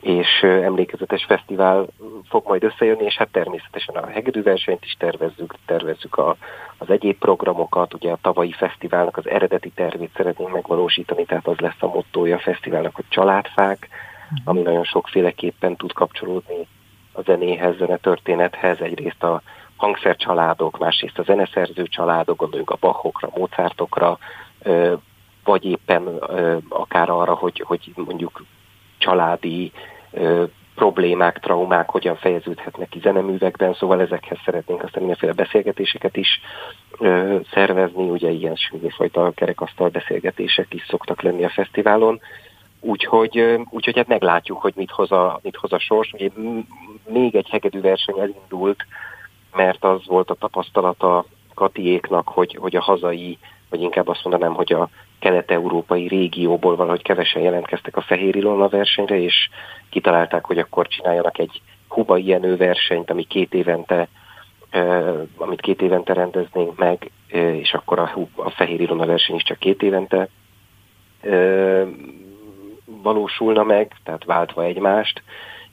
és 0.00 0.42
emlékezetes 0.42 1.24
fesztivál 1.24 1.86
fog 2.28 2.46
majd 2.46 2.64
összejönni, 2.64 3.04
és 3.04 3.16
hát 3.16 3.28
természetesen 3.28 3.94
a 3.94 4.06
hegedű 4.06 4.42
versenyt 4.42 4.84
is 4.84 4.96
tervezzük, 4.98 5.54
tervezzük 5.66 6.16
a, 6.16 6.36
az 6.78 6.90
egyéb 6.90 7.18
programokat, 7.18 7.94
ugye 7.94 8.10
a 8.10 8.18
tavalyi 8.20 8.52
fesztiválnak 8.52 9.16
az 9.16 9.28
eredeti 9.28 9.70
tervét 9.70 10.10
szeretnénk 10.16 10.52
megvalósítani, 10.52 11.24
tehát 11.24 11.46
az 11.46 11.58
lesz 11.58 11.82
a 11.82 11.86
mottója 11.86 12.36
a 12.36 12.40
fesztiválnak, 12.40 12.94
hogy 12.94 13.04
családfák, 13.08 13.88
ami 14.44 14.62
nagyon 14.62 14.84
sokféleképpen 14.84 15.76
tud 15.76 15.92
kapcsolódni 15.92 16.66
a 17.18 17.22
zenéhez, 17.22 17.76
zenetörténethez, 17.76 18.80
egyrészt 18.80 19.22
a 19.22 19.42
hangszercsaládok, 19.76 20.78
másrészt 20.78 21.18
a 21.18 21.22
zeneszerző 21.22 21.86
családok, 21.86 22.36
gondoljunk 22.36 22.70
a 22.70 22.76
Bachokra, 22.80 23.30
Mozartokra, 23.36 24.18
vagy 25.44 25.64
éppen 25.64 26.06
akár 26.68 27.10
arra, 27.10 27.34
hogy, 27.34 27.62
hogy 27.66 27.92
mondjuk 27.94 28.44
családi 28.98 29.72
problémák, 30.74 31.38
traumák 31.38 31.90
hogyan 31.90 32.16
fejeződhetnek 32.16 32.88
ki 32.88 32.98
zeneművekben, 32.98 33.74
szóval 33.74 34.00
ezekhez 34.00 34.38
szeretnénk 34.44 34.82
aztán 34.82 35.00
mindenféle 35.00 35.32
beszélgetéseket 35.32 36.16
is 36.16 36.40
ö, 36.98 37.36
szervezni, 37.52 38.08
ugye 38.08 38.30
ilyen 38.30 38.56
fajta 38.88 39.32
kerekasztal 39.34 39.88
beszélgetések 39.88 40.74
is 40.74 40.86
szoktak 40.88 41.22
lenni 41.22 41.44
a 41.44 41.48
fesztiválon, 41.48 42.20
úgyhogy, 42.80 43.58
úgyhogy 43.70 43.96
hát 43.96 44.06
meglátjuk, 44.06 44.60
hogy 44.60 44.72
mit 44.76 44.90
hoz 44.90 45.12
a, 45.12 45.40
mit 45.42 45.56
hoz 45.56 45.72
a 45.72 45.78
sors. 45.78 46.12
Ugye 46.12 46.28
még 47.08 47.34
egy 47.34 47.48
hegedű 47.48 47.80
verseny 47.80 48.18
elindult, 48.18 48.86
mert 49.54 49.84
az 49.84 50.06
volt 50.06 50.30
a 50.30 50.34
tapasztalata 50.34 51.24
Katiéknak, 51.54 52.28
hogy, 52.28 52.56
hogy 52.60 52.76
a 52.76 52.82
hazai, 52.82 53.38
vagy 53.68 53.80
inkább 53.80 54.08
azt 54.08 54.24
mondanám, 54.24 54.54
hogy 54.54 54.72
a 54.72 54.88
kelet-európai 55.18 56.08
régióból 56.08 56.76
valahogy 56.76 57.02
kevesen 57.02 57.42
jelentkeztek 57.42 57.96
a 57.96 58.00
Fehér 58.00 58.36
Ilona 58.36 58.68
versenyre, 58.68 59.20
és 59.20 59.48
kitalálták, 59.90 60.44
hogy 60.44 60.58
akkor 60.58 60.88
csináljanak 60.88 61.38
egy 61.38 61.62
Huba 61.88 62.16
ilyenő 62.16 62.56
versenyt, 62.56 63.10
ami 63.10 63.24
két 63.24 63.54
évente 63.54 64.08
amit 65.36 65.60
két 65.60 65.82
évente 65.82 66.12
rendeznénk 66.12 66.78
meg, 66.78 67.10
és 67.32 67.72
akkor 67.72 67.98
a, 67.98 68.12
a 68.36 68.50
Fehér 68.50 68.80
Ilona 68.80 69.06
verseny 69.06 69.36
is 69.36 69.42
csak 69.42 69.58
két 69.58 69.82
évente 69.82 70.28
valósulna 73.02 73.62
meg, 73.62 73.92
tehát 74.04 74.24
váltva 74.24 74.64
egymást, 74.64 75.22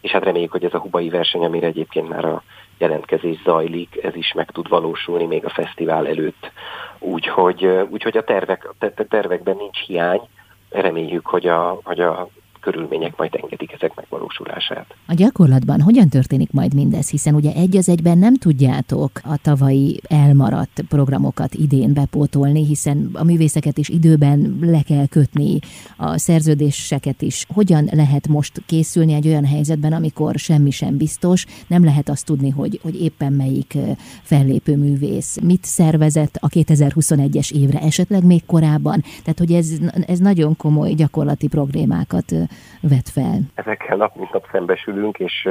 és 0.02 0.12
hát 0.12 0.24
reméljük, 0.24 0.52
hogy 0.52 0.64
ez 0.64 0.74
a 0.74 0.80
hubai 0.80 1.10
verseny, 1.10 1.46
amire 1.46 1.68
egyébként 1.68 2.10
már 2.10 2.26
a 2.26 2.44
jelentkezés 2.78 3.42
zajlik, 3.44 4.04
ez 4.04 4.16
is 4.16 4.34
meg 4.34 4.52
tud 4.52 4.70
valósulni 4.70 5.26
még 5.26 5.46
a 5.46 5.50
fesztivál 5.50 6.08
előtt. 6.08 6.52
Úgyhogy, 7.00 7.66
úgyhogy 7.90 8.18
a, 8.18 8.24
tervek, 8.24 8.70
a 8.80 9.04
tervekben 9.10 9.56
nincs 9.56 9.80
hiány, 9.86 10.22
reméljük, 10.70 11.26
hogy 11.26 11.48
a, 11.48 11.80
hogy 11.84 12.00
a 12.00 12.28
körülmények 12.66 13.18
majd 13.18 13.36
engedik 13.42 13.72
ezek 13.72 13.96
megvalósulását. 13.96 14.96
A 15.08 15.14
gyakorlatban 15.14 15.82
hogyan 15.82 16.10
történik 16.10 16.52
majd 16.52 16.74
mindez, 16.74 17.10
hiszen 17.10 17.36
ugye 17.36 17.54
egy 17.54 17.78
az 17.78 17.90
egyben 17.90 18.18
nem 18.18 18.36
tudjátok 18.36 19.12
a 19.24 19.38
tavalyi 19.42 20.02
elmaradt 20.08 20.84
programokat 20.90 21.54
idén 21.54 21.94
bepótolni, 21.94 22.66
hiszen 22.66 23.10
a 23.14 23.24
művészeket 23.24 23.78
is 23.78 23.90
időben 23.90 24.58
le 24.62 24.82
kell 24.82 25.08
kötni, 25.08 25.60
a 25.98 26.18
szerződéseket 26.18 27.22
is. 27.22 27.46
Hogyan 27.54 27.90
lehet 27.92 28.28
most 28.28 28.62
készülni 28.66 29.14
egy 29.14 29.28
olyan 29.28 29.46
helyzetben, 29.46 29.94
amikor 29.94 30.36
semmi 30.36 30.72
sem 30.72 30.98
biztos, 30.98 31.46
nem 31.68 31.84
lehet 31.84 32.10
azt 32.10 32.26
tudni, 32.26 32.50
hogy, 32.50 32.80
hogy 32.84 33.02
éppen 33.02 33.34
melyik 33.34 33.78
fellépő 34.22 34.78
művész 34.78 35.38
mit 35.42 35.64
szervezett 35.64 36.38
a 36.40 36.48
2021-es 36.48 37.52
évre, 37.52 37.80
esetleg 37.80 38.24
még 38.24 38.46
korábban. 38.46 39.04
Tehát, 39.22 39.40
hogy 39.40 39.54
ez, 39.54 39.70
ez 40.08 40.20
nagyon 40.20 40.58
komoly 40.58 40.94
gyakorlati 40.94 41.48
problémákat 41.48 42.34
vet 42.82 43.10
fel? 43.10 43.40
Ezekkel 43.56 43.98
nap 43.98 44.16
mint 44.16 44.32
nap 44.32 44.48
szembesülünk, 44.52 45.20
és 45.20 45.50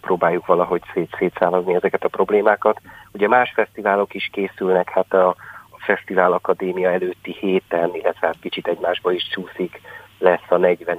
próbáljuk 0.00 0.46
valahogy 0.46 0.82
szét, 0.94 1.14
szétszállazni 1.18 1.74
ezeket 1.74 2.04
a 2.04 2.08
problémákat. 2.08 2.80
Ugye 3.12 3.28
más 3.28 3.52
fesztiválok 3.54 4.14
is 4.14 4.30
készülnek, 4.32 4.90
hát 4.90 5.12
a, 5.14 5.28
a 5.70 5.78
Fesztivál 5.78 6.32
Akadémia 6.32 6.90
előtti 6.90 7.36
héten, 7.40 7.90
illetve 7.94 8.26
hát 8.26 8.36
kicsit 8.40 8.66
egymásba 8.66 9.12
is 9.12 9.28
csúszik, 9.28 9.80
lesz 10.18 10.48
a 10.48 10.56
40 10.56 10.98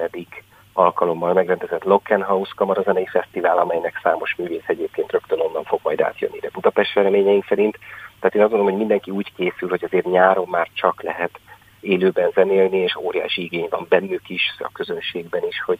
alkalommal 0.74 1.34
megrendezett 1.34 1.84
Lockenhaus 1.84 2.54
Kamarazenei 2.54 3.06
Fesztivál, 3.06 3.58
amelynek 3.58 4.00
számos 4.04 4.36
művész 4.36 4.68
egyébként 4.68 5.12
rögtön 5.12 5.40
onnan 5.40 5.64
fog 5.64 5.80
majd 5.84 6.02
átjönni 6.02 6.40
de 6.40 6.50
Budapest 6.54 6.94
reményeink 6.94 7.46
szerint. 7.46 7.78
Tehát 8.20 8.36
én 8.36 8.42
azt 8.42 8.52
gondolom, 8.52 8.66
hogy 8.66 8.78
mindenki 8.78 9.12
úgy 9.12 9.34
készül, 9.36 9.70
hogy 9.70 9.84
azért 9.84 10.06
nyáron 10.06 10.48
már 10.50 10.70
csak 10.74 11.02
lehet 11.02 11.40
élőben 11.84 12.32
zenélni, 12.34 12.78
és 12.78 12.96
óriási 12.96 13.44
igény 13.44 13.68
van 13.70 13.86
bennük 13.90 14.30
is, 14.30 14.56
a 14.60 14.70
közönségben 14.74 15.44
is, 15.48 15.62
hogy, 15.66 15.80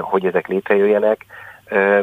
hogy 0.00 0.26
ezek 0.26 0.48
létrejöjjenek. 0.48 1.26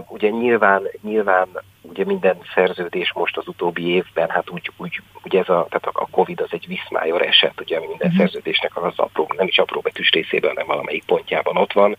Ugye 0.07 0.29
nyilván, 0.29 0.88
nyilván 1.01 1.47
ugye 1.81 2.05
minden 2.05 2.38
szerződés 2.53 3.13
most 3.13 3.37
az 3.37 3.48
utóbbi 3.48 3.87
évben, 3.87 4.29
hát 4.29 4.50
úgy, 4.50 4.72
úgy 4.77 5.01
ugye 5.24 5.39
ez 5.39 5.50
a, 5.50 5.68
tehát 5.70 5.89
a 5.91 6.07
Covid 6.11 6.41
az 6.41 6.50
egy 6.51 6.68
viszmájor 6.68 7.22
eset, 7.22 7.61
ugye 7.61 7.79
minden 7.79 7.98
uh-huh. 7.98 8.18
szerződésnek 8.18 8.83
az 8.83 8.94
apró, 8.96 9.31
nem 9.37 9.48
is 9.48 9.57
apró 9.57 9.79
betűs 9.79 10.09
részében, 10.11 10.50
hanem 10.50 10.68
valamelyik 10.68 11.05
pontjában 11.05 11.57
ott 11.57 11.74
van. 11.74 11.98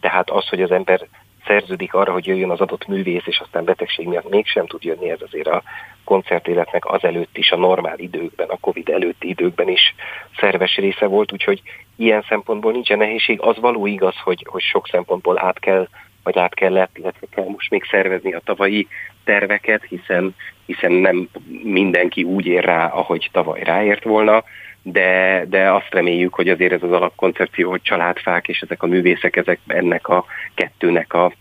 Tehát 0.00 0.30
az, 0.30 0.48
hogy 0.48 0.62
az 0.62 0.70
ember 0.70 1.08
szerződik 1.46 1.94
arra, 1.94 2.12
hogy 2.12 2.26
jöjjön 2.26 2.50
az 2.50 2.60
adott 2.60 2.86
művész, 2.86 3.26
és 3.26 3.38
aztán 3.38 3.64
betegség 3.64 4.06
miatt 4.06 4.30
mégsem 4.30 4.66
tud 4.66 4.84
jönni, 4.84 5.10
ez 5.10 5.20
azért 5.20 5.46
a 5.46 5.62
koncertéletnek 6.04 6.84
azelőtt 6.84 7.36
is, 7.36 7.50
a 7.50 7.56
normál 7.56 7.98
időkben, 7.98 8.48
a 8.48 8.56
Covid 8.60 8.88
előtti 8.88 9.28
időkben 9.28 9.68
is 9.68 9.94
szerves 10.36 10.76
része 10.76 11.06
volt, 11.06 11.32
úgyhogy 11.32 11.62
ilyen 11.96 12.24
szempontból 12.28 12.72
nincsen 12.72 12.98
nehézség. 12.98 13.40
Az 13.40 13.56
való 13.60 13.86
igaz, 13.86 14.16
hogy, 14.24 14.46
hogy 14.50 14.62
sok 14.62 14.88
szempontból 14.88 15.38
át 15.38 15.58
kell, 15.58 15.88
vagy 16.22 16.38
át 16.38 16.54
kellett, 16.54 16.98
illetve 16.98 17.26
kell 17.30 17.48
most 17.48 17.70
még 17.70 17.84
szervezni 17.90 18.34
a 18.34 18.40
tavalyi 18.44 18.88
terveket, 19.24 19.84
hiszen, 19.84 20.34
hiszen 20.66 20.92
nem 20.92 21.28
mindenki 21.62 22.22
úgy 22.22 22.46
ér 22.46 22.64
rá, 22.64 22.86
ahogy 22.86 23.28
tavaly 23.32 23.62
ráért 23.62 24.04
volna, 24.04 24.44
de, 24.82 25.44
de 25.48 25.72
azt 25.72 25.88
reméljük, 25.90 26.34
hogy 26.34 26.48
azért 26.48 26.72
ez 26.72 26.82
az 26.82 26.92
alapkoncepció, 26.92 27.70
hogy 27.70 27.82
családfák 27.82 28.48
és 28.48 28.60
ezek 28.60 28.82
a 28.82 28.86
művészek, 28.86 29.36
ezek 29.36 29.58
ennek 29.66 30.08
a 30.08 30.24
kettőnek 30.54 31.12
a 31.14 31.32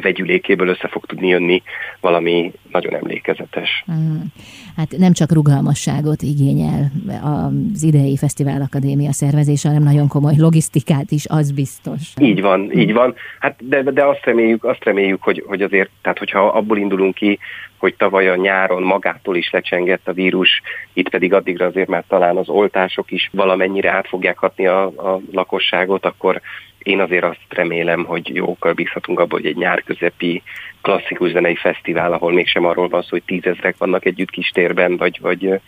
vegyülékéből 0.00 0.68
össze 0.68 0.88
fog 0.88 1.06
tudni 1.06 1.28
jönni 1.28 1.62
valami 2.00 2.52
nagyon 2.70 2.94
emlékezetes. 2.94 3.84
Mm. 3.92 4.20
Hát 4.76 4.96
nem 4.98 5.12
csak 5.12 5.32
rugalmasságot 5.32 6.22
igényel 6.22 6.90
az 7.22 7.82
idei 7.82 8.16
Fesztivál 8.16 8.62
Akadémia 8.62 9.12
szervezése, 9.12 9.68
hanem 9.68 9.82
nagyon 9.82 10.08
komoly 10.08 10.34
logisztikát 10.36 11.10
is, 11.10 11.26
az 11.28 11.52
biztos. 11.52 12.00
Így 12.20 12.40
van, 12.40 12.72
így 12.72 12.92
van. 12.92 13.14
Hát 13.38 13.68
de, 13.68 13.82
de 13.82 14.04
azt 14.04 14.24
reméljük, 14.24 14.64
azt 14.64 14.84
reméljük, 14.84 15.22
hogy, 15.22 15.42
hogy 15.46 15.62
azért, 15.62 15.90
tehát 16.02 16.18
hogyha 16.18 16.46
abból 16.46 16.78
indulunk 16.78 17.14
ki, 17.14 17.38
hogy 17.84 17.94
tavaly 17.96 18.28
a 18.28 18.36
nyáron 18.36 18.82
magától 18.82 19.36
is 19.36 19.50
lecsengett 19.50 20.08
a 20.08 20.12
vírus, 20.12 20.62
itt 20.92 21.08
pedig 21.08 21.32
addigra 21.32 21.66
azért 21.66 21.88
már 21.88 22.04
talán 22.08 22.36
az 22.36 22.48
oltások 22.48 23.10
is 23.10 23.30
valamennyire 23.32 23.90
át 23.90 24.08
fogják 24.08 24.38
hatni 24.38 24.66
a, 24.66 24.84
a 24.84 25.20
lakosságot, 25.32 26.04
akkor 26.06 26.40
én 26.78 27.00
azért 27.00 27.24
azt 27.24 27.46
remélem, 27.48 28.04
hogy 28.04 28.34
jókkal 28.34 28.72
bízhatunk 28.72 29.20
abban, 29.20 29.40
hogy 29.40 29.50
egy 29.50 29.56
nyár 29.56 29.82
közepi 29.82 30.42
klasszikus 30.82 31.30
zenei 31.30 31.54
fesztivál, 31.54 32.12
ahol 32.12 32.32
mégsem 32.32 32.64
arról 32.64 32.88
van 32.88 33.02
szó, 33.02 33.08
hogy 33.10 33.22
tízezrek 33.26 33.76
vannak 33.78 34.04
együtt 34.04 34.30
kis 34.30 34.48
térben, 34.48 34.96
vagy, 34.96 35.18
vagy 35.20 35.60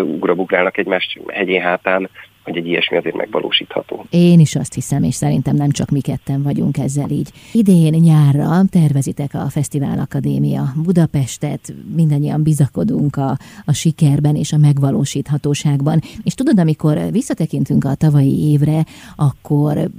ugrabugrálnak 0.00 0.78
egymás 0.78 1.18
hegyén 1.32 1.62
hátán, 1.62 2.10
hogy 2.44 2.56
egy 2.56 2.66
ilyesmi 2.66 2.96
azért 2.96 3.16
megvalósítható. 3.16 4.06
Én 4.10 4.40
is 4.40 4.56
azt 4.56 4.74
hiszem, 4.74 5.02
és 5.02 5.14
szerintem 5.14 5.56
nem 5.56 5.70
csak 5.70 5.90
mi 5.90 6.00
ketten 6.00 6.42
vagyunk 6.42 6.78
ezzel 6.78 7.10
így. 7.10 7.30
Idén 7.52 7.92
nyárra 7.92 8.64
tervezitek 8.70 9.34
a 9.34 9.48
Fesztivál 9.48 9.98
Akadémia 9.98 10.72
Budapestet, 10.82 11.74
mindannyian 11.94 12.42
bizakodunk 12.42 13.16
a, 13.16 13.38
a 13.64 13.72
sikerben 13.72 14.36
és 14.36 14.52
a 14.52 14.56
megvalósíthatóságban. 14.56 16.00
És 16.22 16.34
tudod, 16.34 16.58
amikor 16.58 16.98
visszatekintünk 17.10 17.84
a 17.84 17.94
tavalyi 17.94 18.50
évre, 18.50 18.84
akkor 19.16 19.90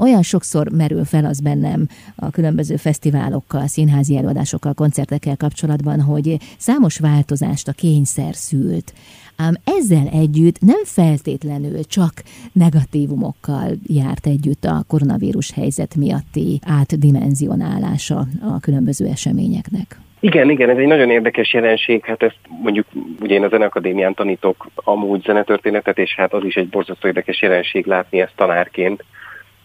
olyan 0.00 0.22
sokszor 0.22 0.68
merül 0.68 1.04
fel 1.04 1.24
az 1.24 1.40
bennem 1.40 1.88
a 2.16 2.30
különböző 2.30 2.76
fesztiválokkal, 2.76 3.66
színházi 3.66 4.16
előadásokkal, 4.16 4.74
koncertekkel 4.74 5.36
kapcsolatban, 5.36 6.00
hogy 6.00 6.36
számos 6.58 6.98
változást 6.98 7.68
a 7.68 7.72
kényszer 7.72 8.34
szült 8.34 8.92
ám 9.36 9.54
ezzel 9.64 10.08
együtt 10.08 10.60
nem 10.60 10.84
feltétlenül 10.84 11.84
csak 11.96 12.12
negatívumokkal 12.52 13.68
járt 13.86 14.26
együtt 14.26 14.64
a 14.64 14.84
koronavírus 14.88 15.52
helyzet 15.52 15.94
miatti 15.94 16.60
átdimenzionálása 16.66 18.18
a 18.54 18.60
különböző 18.60 19.06
eseményeknek. 19.06 19.88
Igen, 20.20 20.50
igen, 20.50 20.70
ez 20.70 20.76
egy 20.76 20.86
nagyon 20.86 21.10
érdekes 21.10 21.52
jelenség, 21.52 22.04
hát 22.04 22.22
ezt 22.22 22.38
mondjuk 22.62 22.86
ugye 23.20 23.34
én 23.34 23.44
a 23.44 23.48
Zeneakadémián 23.48 24.14
tanítok 24.14 24.66
amúgy 24.74 25.22
zenetörténetet, 25.22 25.98
és 25.98 26.14
hát 26.14 26.32
az 26.32 26.44
is 26.44 26.54
egy 26.54 26.68
borzasztó 26.68 27.06
érdekes 27.08 27.42
jelenség 27.42 27.86
látni 27.86 28.20
ezt 28.20 28.36
tanárként, 28.36 29.04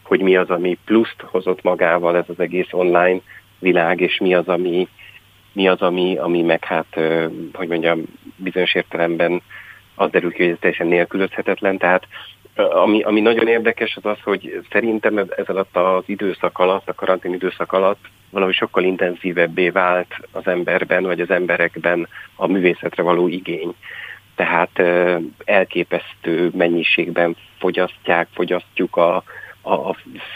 hogy 0.03 0.21
mi 0.21 0.35
az, 0.35 0.49
ami 0.49 0.77
pluszt 0.85 1.21
hozott 1.21 1.63
magával 1.63 2.17
ez 2.17 2.25
az 2.27 2.39
egész 2.39 2.67
online 2.71 3.19
világ, 3.59 4.01
és 4.01 4.17
mi 4.17 4.33
az, 4.33 4.47
ami, 4.47 4.87
mi 5.53 5.67
az, 5.67 5.81
ami, 5.81 6.17
ami 6.17 6.41
meg 6.41 6.63
hát, 6.63 6.99
hogy 7.53 7.67
mondjam, 7.67 8.03
bizonyos 8.35 8.75
értelemben 8.75 9.41
az 9.97 10.09
derül 10.11 10.31
ki, 10.31 10.43
hogy 10.43 10.51
ez 10.51 10.57
teljesen 10.59 10.87
nélkülözhetetlen, 10.87 11.77
tehát 11.77 12.07
Ami, 12.55 13.01
ami 13.01 13.21
nagyon 13.21 13.47
érdekes 13.47 13.95
az 13.95 14.05
az, 14.05 14.17
hogy 14.23 14.61
szerintem 14.71 15.17
ez, 15.17 15.49
alatt 15.49 15.75
az 15.75 16.03
időszak 16.05 16.59
alatt, 16.59 16.89
a 16.89 16.93
karantén 16.93 17.33
időszak 17.33 17.71
alatt 17.71 18.05
valahogy 18.29 18.55
sokkal 18.55 18.83
intenzívebbé 18.83 19.69
vált 19.69 20.15
az 20.31 20.47
emberben, 20.47 21.03
vagy 21.03 21.21
az 21.21 21.29
emberekben 21.29 22.07
a 22.35 22.47
művészetre 22.47 23.03
való 23.03 23.27
igény. 23.27 23.73
Tehát 24.35 24.81
elképesztő 25.45 26.49
mennyiségben 26.53 27.35
fogyasztják, 27.59 28.27
fogyasztjuk 28.33 28.95
a, 28.95 29.23
a, 29.61 29.73
a 29.73 29.95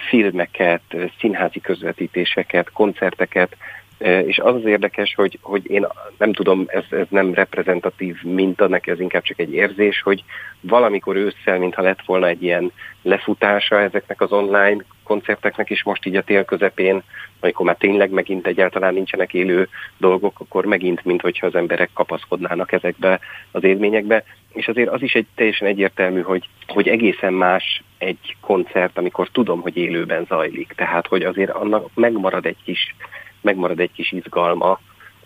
filmeket, 0.10 0.96
színházi 1.20 1.60
közvetítéseket, 1.62 2.72
koncerteket, 2.72 3.56
és 4.02 4.40
az 4.40 4.56
az 4.56 4.66
érdekes, 4.66 5.14
hogy, 5.16 5.40
hogy 5.42 5.70
én 5.70 5.88
nem 6.18 6.34
tudom, 6.34 6.64
ez, 6.68 6.84
ez 6.90 7.06
nem 7.10 7.34
reprezentatív 7.34 8.24
minta, 8.24 8.68
neki 8.68 8.92
ez 8.92 9.00
inkább 9.00 9.24
csak 9.24 9.40
egy 9.40 9.54
érzés, 9.54 10.02
hogy 10.02 10.24
valamikor 10.62 11.16
ősszel, 11.16 11.60
mintha 11.60 11.82
lett 11.82 12.06
volna 12.06 12.28
egy 12.28 12.44
ilyen 12.44 12.72
lefutása 13.02 13.80
ezeknek 13.80 14.22
az 14.22 14.32
online 14.32 14.84
koncerteknek 15.04 15.70
is 15.70 15.84
most 15.84 16.06
így 16.06 16.16
a 16.16 16.24
tél 16.24 16.46
közepén, 16.46 17.04
amikor 17.40 17.66
már 17.66 17.76
tényleg 17.76 18.10
megint 18.12 18.48
egyáltalán 18.48 18.94
nincsenek 18.94 19.34
élő 19.34 19.68
dolgok, 19.98 20.40
akkor 20.40 20.66
megint, 20.66 21.06
mint 21.06 21.22
hogyha 21.22 21.48
az 21.48 21.56
emberek 21.56 21.90
kapaszkodnának 21.94 22.72
ezekbe 22.72 23.20
az 23.52 23.64
élményekbe. 23.64 24.24
És 24.54 24.68
azért 24.68 24.90
az 24.90 25.02
is 25.02 25.14
egy 25.14 25.26
teljesen 25.36 25.68
egyértelmű, 25.68 26.22
hogy, 26.22 26.50
hogy 26.68 26.88
egészen 26.88 27.34
más 27.34 27.84
egy 27.98 28.36
koncert, 28.40 28.98
amikor 28.98 29.30
tudom, 29.30 29.62
hogy 29.62 29.78
élőben 29.78 30.26
zajlik. 30.28 30.74
Tehát, 30.76 31.08
hogy 31.08 31.24
azért 31.24 31.52
annak 31.52 31.90
megmarad 31.94 32.46
egy 32.46 32.58
kis 32.64 32.96
megmarad 33.42 33.80
egy 33.80 33.92
kis 33.92 34.12
izgalma. 34.12 34.80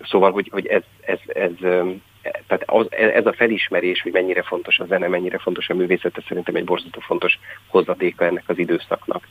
Szóval, 0.04 0.32
hogy, 0.32 0.50
hogy 0.52 0.66
ez, 0.66 0.84
ez, 1.02 1.20
ez, 1.28 1.52
tehát 2.48 2.64
az, 2.66 2.92
ez 2.92 3.26
a 3.26 3.34
felismerés, 3.34 4.02
hogy 4.02 4.12
mennyire 4.12 4.42
fontos 4.42 4.80
a 4.80 4.86
zene, 4.86 5.08
mennyire 5.08 5.38
fontos 5.38 5.70
a 5.70 5.74
művészet, 5.74 6.18
ez 6.18 6.24
szerintem 6.28 6.56
egy 6.56 6.64
borzasztó 6.64 7.00
fontos 7.00 7.40
hozzatéka 7.68 8.26
ennek 8.26 8.44
az 8.48 8.58
időszaknak. 8.58 9.28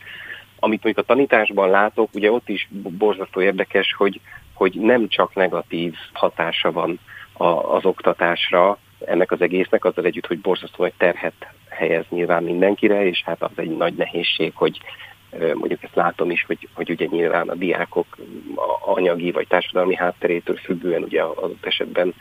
Amit 0.59 0.83
mondjuk 0.83 1.07
a 1.07 1.13
tanításban 1.13 1.71
látok, 1.71 2.09
ugye 2.15 2.31
ott 2.31 2.49
is 2.49 2.69
borzasztó 2.71 3.41
érdekes, 3.41 3.93
hogy, 3.93 4.21
hogy 4.53 4.75
nem 4.75 5.09
csak 5.09 5.35
negatív 5.35 5.95
hatása 6.13 6.73
van 6.73 6.99
a, 7.33 7.45
az 7.47 7.85
oktatásra 7.85 8.79
ennek 9.05 9.31
az 9.31 9.41
egésznek, 9.41 9.85
azzal 9.85 10.05
együtt, 10.05 10.27
hogy 10.27 10.41
borzasztó 10.41 10.83
nagy 10.83 10.93
terhet 10.97 11.47
helyez 11.69 12.05
nyilván 12.09 12.43
mindenkire, 12.43 13.07
és 13.07 13.23
hát 13.25 13.43
az 13.43 13.51
egy 13.57 13.77
nagy 13.77 13.95
nehézség, 13.95 14.53
hogy 14.55 14.81
mondjuk 15.55 15.83
ezt 15.83 15.95
látom 15.95 16.31
is, 16.31 16.45
hogy, 16.47 16.69
hogy 16.75 16.91
ugye 16.91 17.07
nyilván 17.11 17.49
a 17.49 17.55
diákok 17.55 18.17
anyagi 18.85 19.31
vagy 19.31 19.47
társadalmi 19.47 19.95
hátterétől 19.95 20.57
függően 20.57 21.03
ugye 21.03 21.23
az 21.23 21.51
esetben 21.61 22.15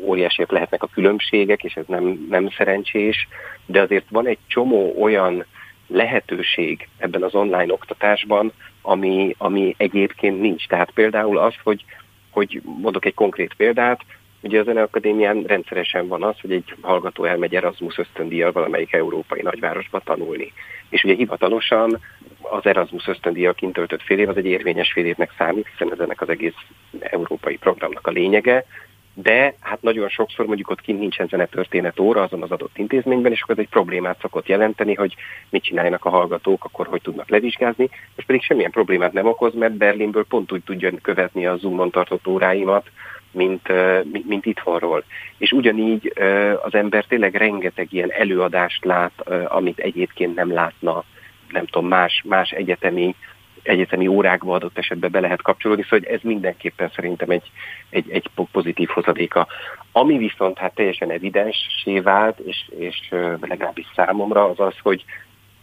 óriásiak 0.00 0.50
lehetnek 0.50 0.82
a 0.82 0.90
különbségek, 0.92 1.64
és 1.64 1.74
ez 1.74 1.84
nem, 1.86 2.26
nem 2.30 2.50
szerencsés, 2.56 3.28
de 3.66 3.80
azért 3.80 4.04
van 4.08 4.26
egy 4.26 4.38
csomó 4.46 4.94
olyan 5.00 5.44
lehetőség 5.86 6.88
ebben 6.98 7.22
az 7.22 7.34
online 7.34 7.72
oktatásban, 7.72 8.52
ami, 8.82 9.34
ami 9.38 9.74
egyébként 9.78 10.40
nincs. 10.40 10.66
Tehát 10.66 10.90
például 10.90 11.38
az, 11.38 11.54
hogy, 11.62 11.84
hogy 12.30 12.62
mondok 12.64 13.04
egy 13.04 13.14
konkrét 13.14 13.54
példát, 13.54 14.00
Ugye 14.44 14.60
a 14.60 14.64
Zeneakadémián 14.64 15.42
rendszeresen 15.42 16.08
van 16.08 16.22
az, 16.22 16.40
hogy 16.40 16.52
egy 16.52 16.74
hallgató 16.80 17.24
elmegy 17.24 17.54
Erasmus 17.54 17.98
ösztöndíjjal 17.98 18.52
valamelyik 18.52 18.92
európai 18.92 19.42
nagyvárosba 19.42 20.00
tanulni. 20.00 20.52
És 20.94 21.04
ugye 21.04 21.14
hivatalosan 21.14 22.00
az 22.42 22.66
Erasmus 22.66 23.06
ösztöndíjjal 23.06 23.54
kint 23.54 23.72
töltött 23.72 24.02
fél 24.02 24.18
év 24.18 24.28
az 24.28 24.36
egy 24.36 24.46
érvényes 24.46 24.92
fél 24.92 25.06
évnek 25.06 25.34
számít, 25.38 25.68
hiszen 25.70 25.92
ez 25.92 25.98
ennek 25.98 26.20
az 26.20 26.28
egész 26.28 26.54
európai 27.00 27.56
programnak 27.56 28.06
a 28.06 28.10
lényege, 28.10 28.64
de 29.14 29.54
hát 29.60 29.82
nagyon 29.82 30.08
sokszor 30.08 30.46
mondjuk 30.46 30.70
ott 30.70 30.80
kint 30.80 30.98
nincsen 30.98 31.26
zenetörténet 31.26 32.00
óra 32.00 32.22
azon 32.22 32.42
az 32.42 32.50
adott 32.50 32.78
intézményben, 32.78 33.32
és 33.32 33.42
akkor 33.42 33.54
ez 33.58 33.64
egy 33.64 33.70
problémát 33.70 34.20
szokott 34.20 34.46
jelenteni, 34.46 34.94
hogy 34.94 35.14
mit 35.48 35.62
csináljanak 35.62 36.04
a 36.04 36.10
hallgatók, 36.10 36.64
akkor 36.64 36.86
hogy 36.86 37.02
tudnak 37.02 37.28
levizsgázni, 37.28 37.88
és 38.16 38.24
pedig 38.24 38.42
semmilyen 38.42 38.70
problémát 38.70 39.12
nem 39.12 39.26
okoz, 39.26 39.54
mert 39.54 39.76
Berlinből 39.76 40.24
pont 40.24 40.52
úgy 40.52 40.62
tudja 40.64 40.90
követni 41.02 41.46
a 41.46 41.56
Zoomon 41.56 41.90
tartott 41.90 42.26
óráimat, 42.26 42.90
mint, 43.34 43.68
mint, 44.12 44.26
mint 44.26 44.46
itthonról. 44.46 45.04
És 45.38 45.52
ugyanígy 45.52 46.12
az 46.62 46.74
ember 46.74 47.04
tényleg 47.04 47.34
rengeteg 47.34 47.92
ilyen 47.92 48.12
előadást 48.12 48.84
lát, 48.84 49.28
amit 49.44 49.78
egyébként 49.78 50.34
nem 50.34 50.52
látna, 50.52 51.04
nem 51.48 51.66
tudom, 51.66 51.88
más, 51.88 52.22
más 52.26 52.50
egyetemi 52.50 53.14
egyetemi 53.62 54.06
órákba 54.06 54.54
adott 54.54 54.78
esetben 54.78 55.10
be 55.10 55.20
lehet 55.20 55.42
kapcsolódni, 55.42 55.82
szóval 55.82 56.08
ez 56.08 56.20
mindenképpen 56.22 56.90
szerintem 56.94 57.30
egy, 57.30 57.50
egy, 57.90 58.10
egy 58.10 58.30
pozitív 58.52 58.88
hozadéka. 58.88 59.46
Ami 59.92 60.18
viszont 60.18 60.58
hát 60.58 60.74
teljesen 60.74 61.10
evidenssé 61.10 62.00
vált, 62.00 62.38
és, 62.38 62.70
és 62.78 63.14
legalábbis 63.40 63.86
számomra 63.94 64.44
az 64.44 64.60
az, 64.60 64.74
hogy, 64.82 65.04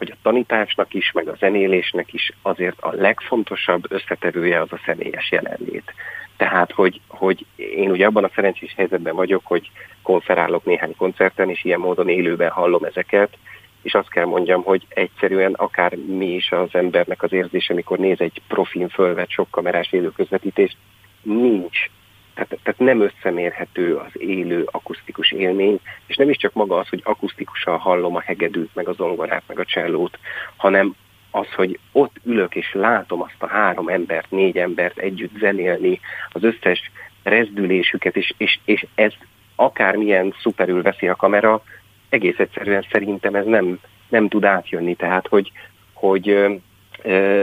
hogy 0.01 0.11
a 0.11 0.21
tanításnak 0.21 0.93
is, 0.93 1.11
meg 1.11 1.27
a 1.27 1.35
zenélésnek 1.39 2.13
is 2.13 2.31
azért 2.41 2.79
a 2.79 2.91
legfontosabb 2.93 3.91
összetevője 3.91 4.61
az 4.61 4.71
a 4.71 4.81
személyes 4.85 5.31
jelenlét. 5.31 5.93
Tehát, 6.37 6.71
hogy, 6.71 7.01
hogy 7.07 7.45
én 7.55 7.91
ugye 7.91 8.05
abban 8.05 8.23
a 8.23 8.31
szerencsés 8.35 8.73
helyzetben 8.77 9.15
vagyok, 9.15 9.41
hogy 9.45 9.71
konferálok 10.01 10.65
néhány 10.65 10.95
koncerten, 10.97 11.49
és 11.49 11.63
ilyen 11.63 11.79
módon 11.79 12.09
élőben 12.09 12.49
hallom 12.49 12.83
ezeket, 12.83 13.37
és 13.81 13.93
azt 13.93 14.09
kell 14.09 14.25
mondjam, 14.25 14.63
hogy 14.63 14.85
egyszerűen 14.89 15.53
akár 15.53 15.95
mi 15.95 16.33
is 16.33 16.51
az 16.51 16.69
embernek 16.71 17.23
az 17.23 17.33
érzése, 17.33 17.73
amikor 17.73 17.97
néz 17.97 18.19
egy 18.21 18.41
profin 18.47 18.89
fölvett 18.89 19.29
sok 19.29 19.47
kamerás 19.51 19.91
élő 19.91 20.11
közvetítést, 20.11 20.77
nincs. 21.21 21.89
Tehát, 22.33 22.59
tehát 22.63 22.79
nem 22.79 23.01
összemérhető 23.01 23.95
az 23.95 24.21
élő 24.21 24.67
akusztikus 24.71 25.31
élmény, 25.31 25.79
és 26.05 26.15
nem 26.15 26.29
is 26.29 26.37
csak 26.37 26.53
maga 26.53 26.77
az, 26.77 26.89
hogy 26.89 27.01
akusztikusan 27.03 27.77
hallom 27.77 28.15
a 28.15 28.21
hegedűt, 28.21 28.75
meg 28.75 28.87
a 28.87 28.93
zongorát, 28.93 29.43
meg 29.47 29.59
a 29.59 29.65
csellót, 29.65 30.19
hanem 30.55 30.95
az, 31.31 31.53
hogy 31.55 31.79
ott 31.91 32.15
ülök 32.23 32.55
és 32.55 32.73
látom 32.73 33.21
azt 33.21 33.35
a 33.37 33.47
három 33.47 33.87
embert, 33.87 34.31
négy 34.31 34.57
embert 34.57 34.97
együtt 34.97 35.37
zenélni, 35.39 35.99
az 36.29 36.43
összes 36.43 36.91
rezdülésüket, 37.23 38.15
és, 38.15 38.33
és, 38.37 38.59
és 38.65 38.85
ez 38.95 39.13
akármilyen 39.55 40.33
szuperül 40.41 40.81
veszi 40.81 41.07
a 41.07 41.15
kamera, 41.15 41.63
egész 42.09 42.39
egyszerűen 42.39 42.85
szerintem 42.91 43.35
ez 43.35 43.45
nem, 43.45 43.79
nem 44.09 44.27
tud 44.27 44.43
átjönni. 44.43 44.95
Tehát, 44.95 45.27
hogy, 45.27 45.51
hogy 45.93 46.45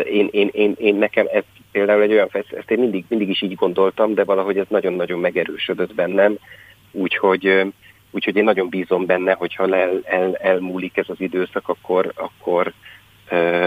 én, 0.05 0.29
én, 0.31 0.49
én, 0.53 0.75
én 0.79 0.95
nekem 0.95 1.27
ez 1.33 1.43
például 1.73 2.03
egy 2.03 2.13
olyan 2.13 2.29
ezt 2.33 2.71
én 2.71 2.79
mindig, 2.79 3.05
mindig 3.09 3.29
is 3.29 3.43
így 3.43 3.55
gondoltam, 3.55 4.15
de 4.15 4.25
valahogy 4.25 4.59
ez 4.59 4.67
nagyon-nagyon 4.69 5.19
megerősödött 5.21 5.95
bennem, 5.95 6.39
úgyhogy, 6.91 7.73
úgyhogy 8.11 8.37
én 8.37 8.45
nagyon 8.45 8.69
bízom 8.69 9.07
benne, 9.07 9.33
hogyha 9.33 9.77
el, 9.77 10.01
el, 10.05 10.37
elmúlik 10.37 10.97
ez 10.97 11.09
az 11.09 11.21
időszak, 11.21 11.69
akkor, 11.69 12.13
akkor, 12.15 12.73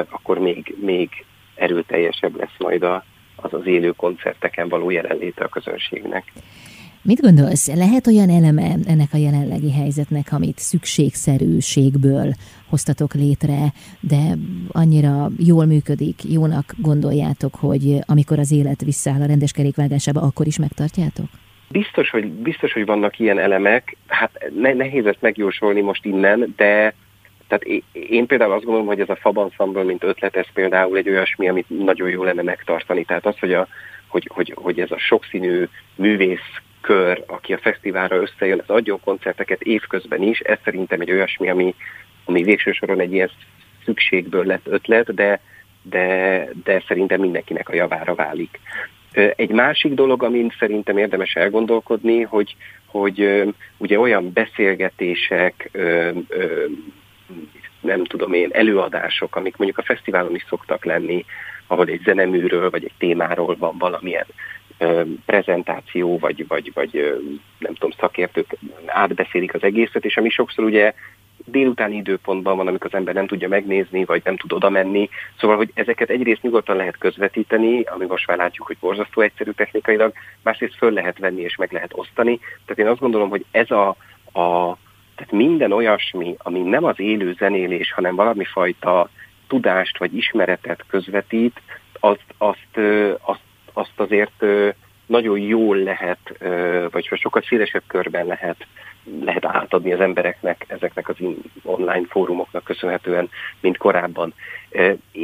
akkor 0.10 0.40
még, 0.40 0.76
még 0.82 1.10
erőteljesebb 1.56 2.36
lesz 2.36 2.56
majd 2.58 2.84
az 3.36 3.54
az 3.54 3.66
élő 3.66 3.92
koncerteken 3.92 4.70
való 4.70 4.90
jelenléte 4.90 5.44
a 5.44 5.48
közönségnek. 5.48 6.32
Mit 7.04 7.22
gondolsz, 7.22 7.76
lehet 7.76 8.08
olyan 8.08 8.30
eleme 8.30 8.76
ennek 8.88 9.10
a 9.14 9.18
jelenlegi 9.18 9.72
helyzetnek, 9.72 10.28
amit 10.32 10.58
szükségszerűségből 10.58 12.34
hoztatok 12.70 13.14
létre, 13.14 13.58
de 14.00 14.22
annyira 14.72 15.30
jól 15.38 15.66
működik, 15.66 16.24
jónak 16.24 16.74
gondoljátok, 16.78 17.56
hogy 17.56 17.98
amikor 18.06 18.40
az 18.40 18.52
élet 18.52 18.82
visszaáll 18.82 19.22
a 19.22 19.26
rendes 19.26 19.52
kerékvágásába, 19.52 20.22
akkor 20.22 20.48
is 20.48 20.60
megtartjátok? 20.60 21.26
Biztos, 21.70 22.10
hogy, 22.10 22.32
biztos, 22.32 22.74
hogy 22.74 22.86
vannak 22.86 23.20
ilyen 23.20 23.40
elemek. 23.40 23.98
Hát 24.08 24.50
ne, 24.60 24.74
nehéz 24.74 25.06
ezt 25.06 25.22
megjósolni 25.22 25.82
most 25.82 26.06
innen, 26.06 26.54
de 26.56 26.94
tehát 27.48 27.84
én 27.94 28.26
például 28.26 28.52
azt 28.52 28.64
gondolom, 28.64 28.88
hogy 28.88 29.00
ez 29.00 29.10
a 29.10 29.16
Fab 29.16 29.38
Ensemble, 29.38 29.84
mint 29.84 30.04
ötlet, 30.04 30.36
ez 30.36 30.48
például 30.54 30.98
egy 30.98 31.10
olyasmi, 31.10 31.50
amit 31.50 31.70
nagyon 31.70 32.10
jó 32.10 32.24
lenne 32.24 32.42
megtartani. 32.42 33.04
Tehát 33.04 33.26
az, 33.26 33.40
hogy, 33.40 33.54
a, 33.54 33.68
hogy, 34.08 34.30
hogy, 34.34 34.54
hogy 34.56 34.80
ez 34.80 34.92
a 34.92 34.98
sokszínű 34.98 35.68
művész 35.96 36.62
kör, 36.82 37.24
aki 37.28 37.54
a 37.54 37.58
fesztiválra 37.58 38.16
összejön, 38.16 38.60
az 38.60 38.76
adjon 38.76 39.00
koncerteket 39.04 39.62
évközben 39.62 40.22
is, 40.22 40.40
ez 40.40 40.58
szerintem 40.64 41.02
egy 41.02 41.12
olyasmi, 41.12 41.50
ami, 41.50 41.76
ami 42.26 42.44
végső 42.44 42.72
soron 42.72 43.00
egy 43.00 43.14
ilyen 43.14 43.32
szükségből 43.86 44.46
lett 44.46 44.68
ötlet, 44.68 45.14
de, 45.14 45.42
de, 45.82 46.48
de 46.64 46.84
szerintem 46.88 47.20
mindenkinek 47.20 47.70
a 47.70 47.76
javára 47.76 48.16
válik. 48.16 48.60
Egy 49.36 49.52
másik 49.52 49.94
dolog, 49.94 50.24
amin 50.24 50.54
szerintem 50.60 50.98
érdemes 50.98 51.34
elgondolkodni, 51.34 52.22
hogy, 52.22 52.56
hogy 52.86 53.44
ugye 53.78 54.00
olyan 54.00 54.34
beszélgetések, 54.34 55.70
nem 57.82 58.04
tudom 58.04 58.34
én, 58.34 58.50
előadások, 58.52 59.36
amik 59.36 59.58
mondjuk 59.58 59.80
a 59.80 59.94
fesztiválon 59.94 60.36
is 60.36 60.46
szoktak 60.50 60.86
lenni, 60.86 61.26
ahol 61.68 61.88
egy 61.88 62.02
zeneműről 62.04 62.70
vagy 62.70 62.84
egy 62.84 62.94
témáról 62.98 63.56
van 63.60 63.78
valamilyen 63.78 64.26
prezentáció, 65.26 66.18
vagy, 66.18 66.48
vagy, 66.48 66.72
vagy 66.74 67.22
nem 67.58 67.74
tudom, 67.74 67.92
szakértők 68.00 68.58
átbeszélik 68.86 69.54
az 69.54 69.64
egészet, 69.64 70.06
és 70.06 70.18
ami 70.18 70.30
sokszor 70.30 70.66
ugye 70.66 70.94
délutáni 71.46 71.96
időpontban 71.96 72.58
van, 72.58 72.68
amikor 72.68 72.90
az 72.92 72.98
ember 72.98 73.14
nem 73.14 73.28
tudja 73.28 73.48
megnézni, 73.48 74.06
vagy 74.06 74.22
nem 74.24 74.38
tud 74.38 74.54
oda 74.54 74.70
menni. 74.70 75.10
Szóval, 75.40 75.58
hogy 75.58 75.72
ezeket 75.74 76.10
egyrészt 76.10 76.42
nyugodtan 76.42 76.76
lehet 76.76 76.98
közvetíteni, 76.98 77.82
ami 77.82 78.06
most 78.06 78.28
már 78.28 78.38
látjuk, 78.38 78.68
hogy 78.68 78.78
borzasztó 78.80 79.22
egyszerű 79.22 79.52
technikailag, 79.52 80.14
másrészt 80.44 80.76
föl 80.76 80.92
lehet 80.92 81.18
venni 81.20 81.42
és 81.42 81.56
meg 81.56 81.72
lehet 81.72 81.92
osztani. 81.94 82.40
Tehát 82.40 82.80
én 82.80 82.88
azt 82.88 83.00
gondolom, 83.00 83.30
hogy 83.30 83.46
ez 83.52 83.72
a, 83.72 83.88
a 84.40 84.78
Tehát 85.16 85.32
minden 85.32 85.72
olyasmi, 85.72 86.36
ami 86.38 86.60
nem 86.60 86.84
az 86.84 87.00
élő 87.00 87.36
zenélés, 87.38 87.92
hanem 87.92 88.16
valami 88.16 88.44
fajta 88.44 89.10
tudást 89.48 89.98
vagy 89.98 90.16
ismeretet 90.16 90.86
közvetít, 90.88 91.62
azt, 92.00 92.26
azt, 92.38 92.78
azt, 93.22 93.42
azt 93.74 93.94
azért 93.96 94.46
nagyon 95.06 95.40
jól 95.40 95.78
lehet, 95.78 96.38
vagy 96.92 97.10
sokkal 97.14 97.42
szélesebb 97.42 97.84
körben 97.88 98.26
lehet, 98.26 98.66
lehet 99.24 99.46
átadni 99.46 99.94
az 99.94 100.00
embereknek 100.00 100.66
ezeknek 100.68 101.10
az 101.10 101.16
online 101.64 102.06
fórumoknak 102.10 102.64
köszönhetően, 102.64 103.30
mint 103.60 103.78
korábban. 103.78 104.34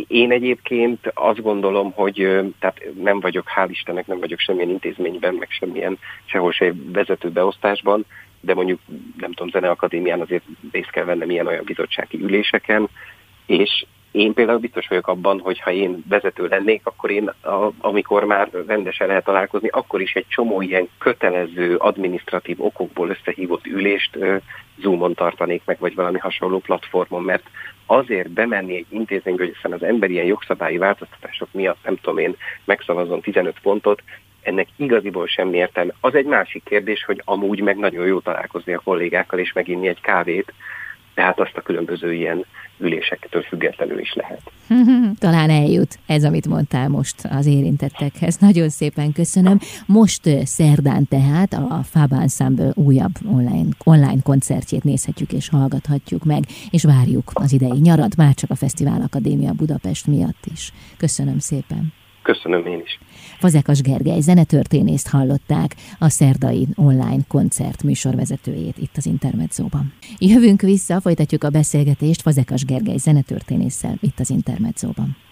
Én 0.08 0.32
egyébként 0.32 1.12
azt 1.14 1.42
gondolom, 1.42 1.92
hogy 1.92 2.14
tehát 2.60 2.82
nem 3.02 3.20
vagyok, 3.20 3.48
hál' 3.56 3.68
Istennek 3.70 4.08
nem 4.08 4.20
vagyok 4.20 4.40
semmilyen 4.40 4.70
intézményben, 4.70 5.34
meg 5.34 5.48
semmilyen 5.50 5.98
sehol 6.26 6.52
se 6.52 6.74
vezető 6.92 7.30
beosztásban, 7.30 8.06
de 8.40 8.54
mondjuk, 8.54 8.80
nem 9.18 9.32
tudom, 9.32 9.52
Zeneakadémián 9.52 10.22
azért 10.22 10.44
részt 10.72 10.90
kell 10.90 11.04
vennem 11.04 11.30
ilyen-olyan 11.30 11.64
bizottsági 11.66 12.18
üléseken, 12.22 12.88
és 13.46 13.86
én 14.12 14.34
például 14.34 14.58
biztos 14.58 14.88
vagyok 14.88 15.08
abban, 15.08 15.39
hogy 15.39 15.60
ha 15.60 15.72
én 15.72 16.04
vezető 16.10 16.48
lennék, 16.48 16.82
akkor 16.84 17.12
én, 17.12 17.28
a, 17.28 17.72
amikor 17.80 18.24
már 18.24 18.50
rendesen 18.67 19.08
lehet 19.08 19.24
találkozni, 19.24 19.67
akkor 19.67 20.02
is 20.02 20.13
egy 20.13 20.28
csomó 20.28 20.62
ilyen 20.62 20.89
kötelező, 20.98 21.76
administratív 21.76 22.62
okokból 22.62 23.10
összehívott 23.10 23.65
ülést 23.65 24.15
uh, 24.15 24.41
Zoomon 24.82 25.13
tartanék 25.13 25.62
meg, 25.65 25.78
vagy 25.80 25.96
valami 25.96 26.17
hasonló 26.17 26.60
platformon, 26.60 27.24
mert 27.24 27.43
azért 27.86 28.30
bemenni 28.30 28.76
egy 28.76 28.86
intézménybe, 28.89 29.43
hogy 29.43 29.54
hiszen 29.56 29.74
az 29.74 29.84
emberi 29.84 30.13
ilyen 30.13 30.26
jogszabályi 30.26 30.78
változtatások 30.78 31.48
miatt, 31.52 31.78
nem 31.84 31.96
tudom 31.96 32.17
én, 32.17 32.36
megszavazom 32.65 33.22
15 33.22 33.60
pontot, 33.62 34.02
ennek 34.41 34.67
igaziból 34.76 35.28
semmi 35.28 35.58
értelme. 35.58 35.93
Az 36.00 36.15
egy 36.15 36.26
másik 36.26 36.63
kérdés, 36.63 37.04
hogy 37.04 37.22
amúgy 37.26 37.62
meg 37.62 37.78
nagyon 37.78 38.06
jó 38.06 38.20
találkozni 38.20 38.74
a 38.74 38.82
kollégákkal 38.84 39.39
és 39.39 39.54
meginni 39.54 39.88
egy 39.88 40.02
kávét, 40.02 40.54
tehát 41.17 41.39
azt 41.39 41.58
a 41.58 41.62
különböző 41.62 42.13
ilyen 42.13 42.45
ülésektől 42.80 43.41
függetlenül 43.41 43.99
is 43.99 44.13
lehet. 44.13 44.41
Talán 45.19 45.49
eljut 45.49 45.99
ez, 46.06 46.23
amit 46.23 46.47
mondtál 46.47 46.88
most 46.88 47.15
az 47.30 47.45
érintettekhez. 47.45 48.38
Nagyon 48.38 48.69
szépen 48.69 49.12
köszönöm. 49.12 49.60
Most 49.86 50.30
szerdán 50.43 51.08
tehát 51.08 51.53
a 51.53 51.82
Fab 51.84 52.13
Ensemble 52.13 52.71
újabb 52.73 53.13
online, 53.25 53.69
online 53.84 54.21
koncertjét 54.23 54.84
nézhetjük 54.84 55.34
és 55.34 55.49
hallgathatjuk 55.49 56.23
meg, 56.23 56.43
és 56.69 56.84
várjuk 56.84 57.32
az 57.34 57.53
idei 57.53 57.80
nyarat, 57.80 58.15
már 58.15 58.34
csak 58.34 58.49
a 58.49 58.56
Fesztivál 58.56 59.01
Akadémia 59.01 59.53
Budapest 59.53 60.08
miatt 60.08 60.45
is. 60.53 60.71
Köszönöm 60.97 61.39
szépen. 61.39 61.97
Köszönöm 62.34 62.66
én 62.66 62.82
is. 62.84 63.00
Fazekas 63.40 63.82
Gergely 63.82 64.20
zenetörténészt 64.20 65.10
hallották, 65.10 65.76
a 66.00 66.10
szerdai 66.10 66.68
online 66.76 67.24
koncert 67.28 67.84
műsorvezetőjét 67.84 68.78
itt 68.78 68.98
az 68.98 69.06
Intermedzóban. 69.06 69.94
Jövünk 70.18 70.62
vissza, 70.62 71.02
folytatjuk 71.02 71.44
a 71.44 71.50
beszélgetést 71.50 72.22
Fazekas 72.22 72.66
Gergely 72.66 72.98
zenetörténésszel 72.98 73.98
itt 74.02 74.20
az 74.20 74.30
Intermedzóban. 74.30 75.27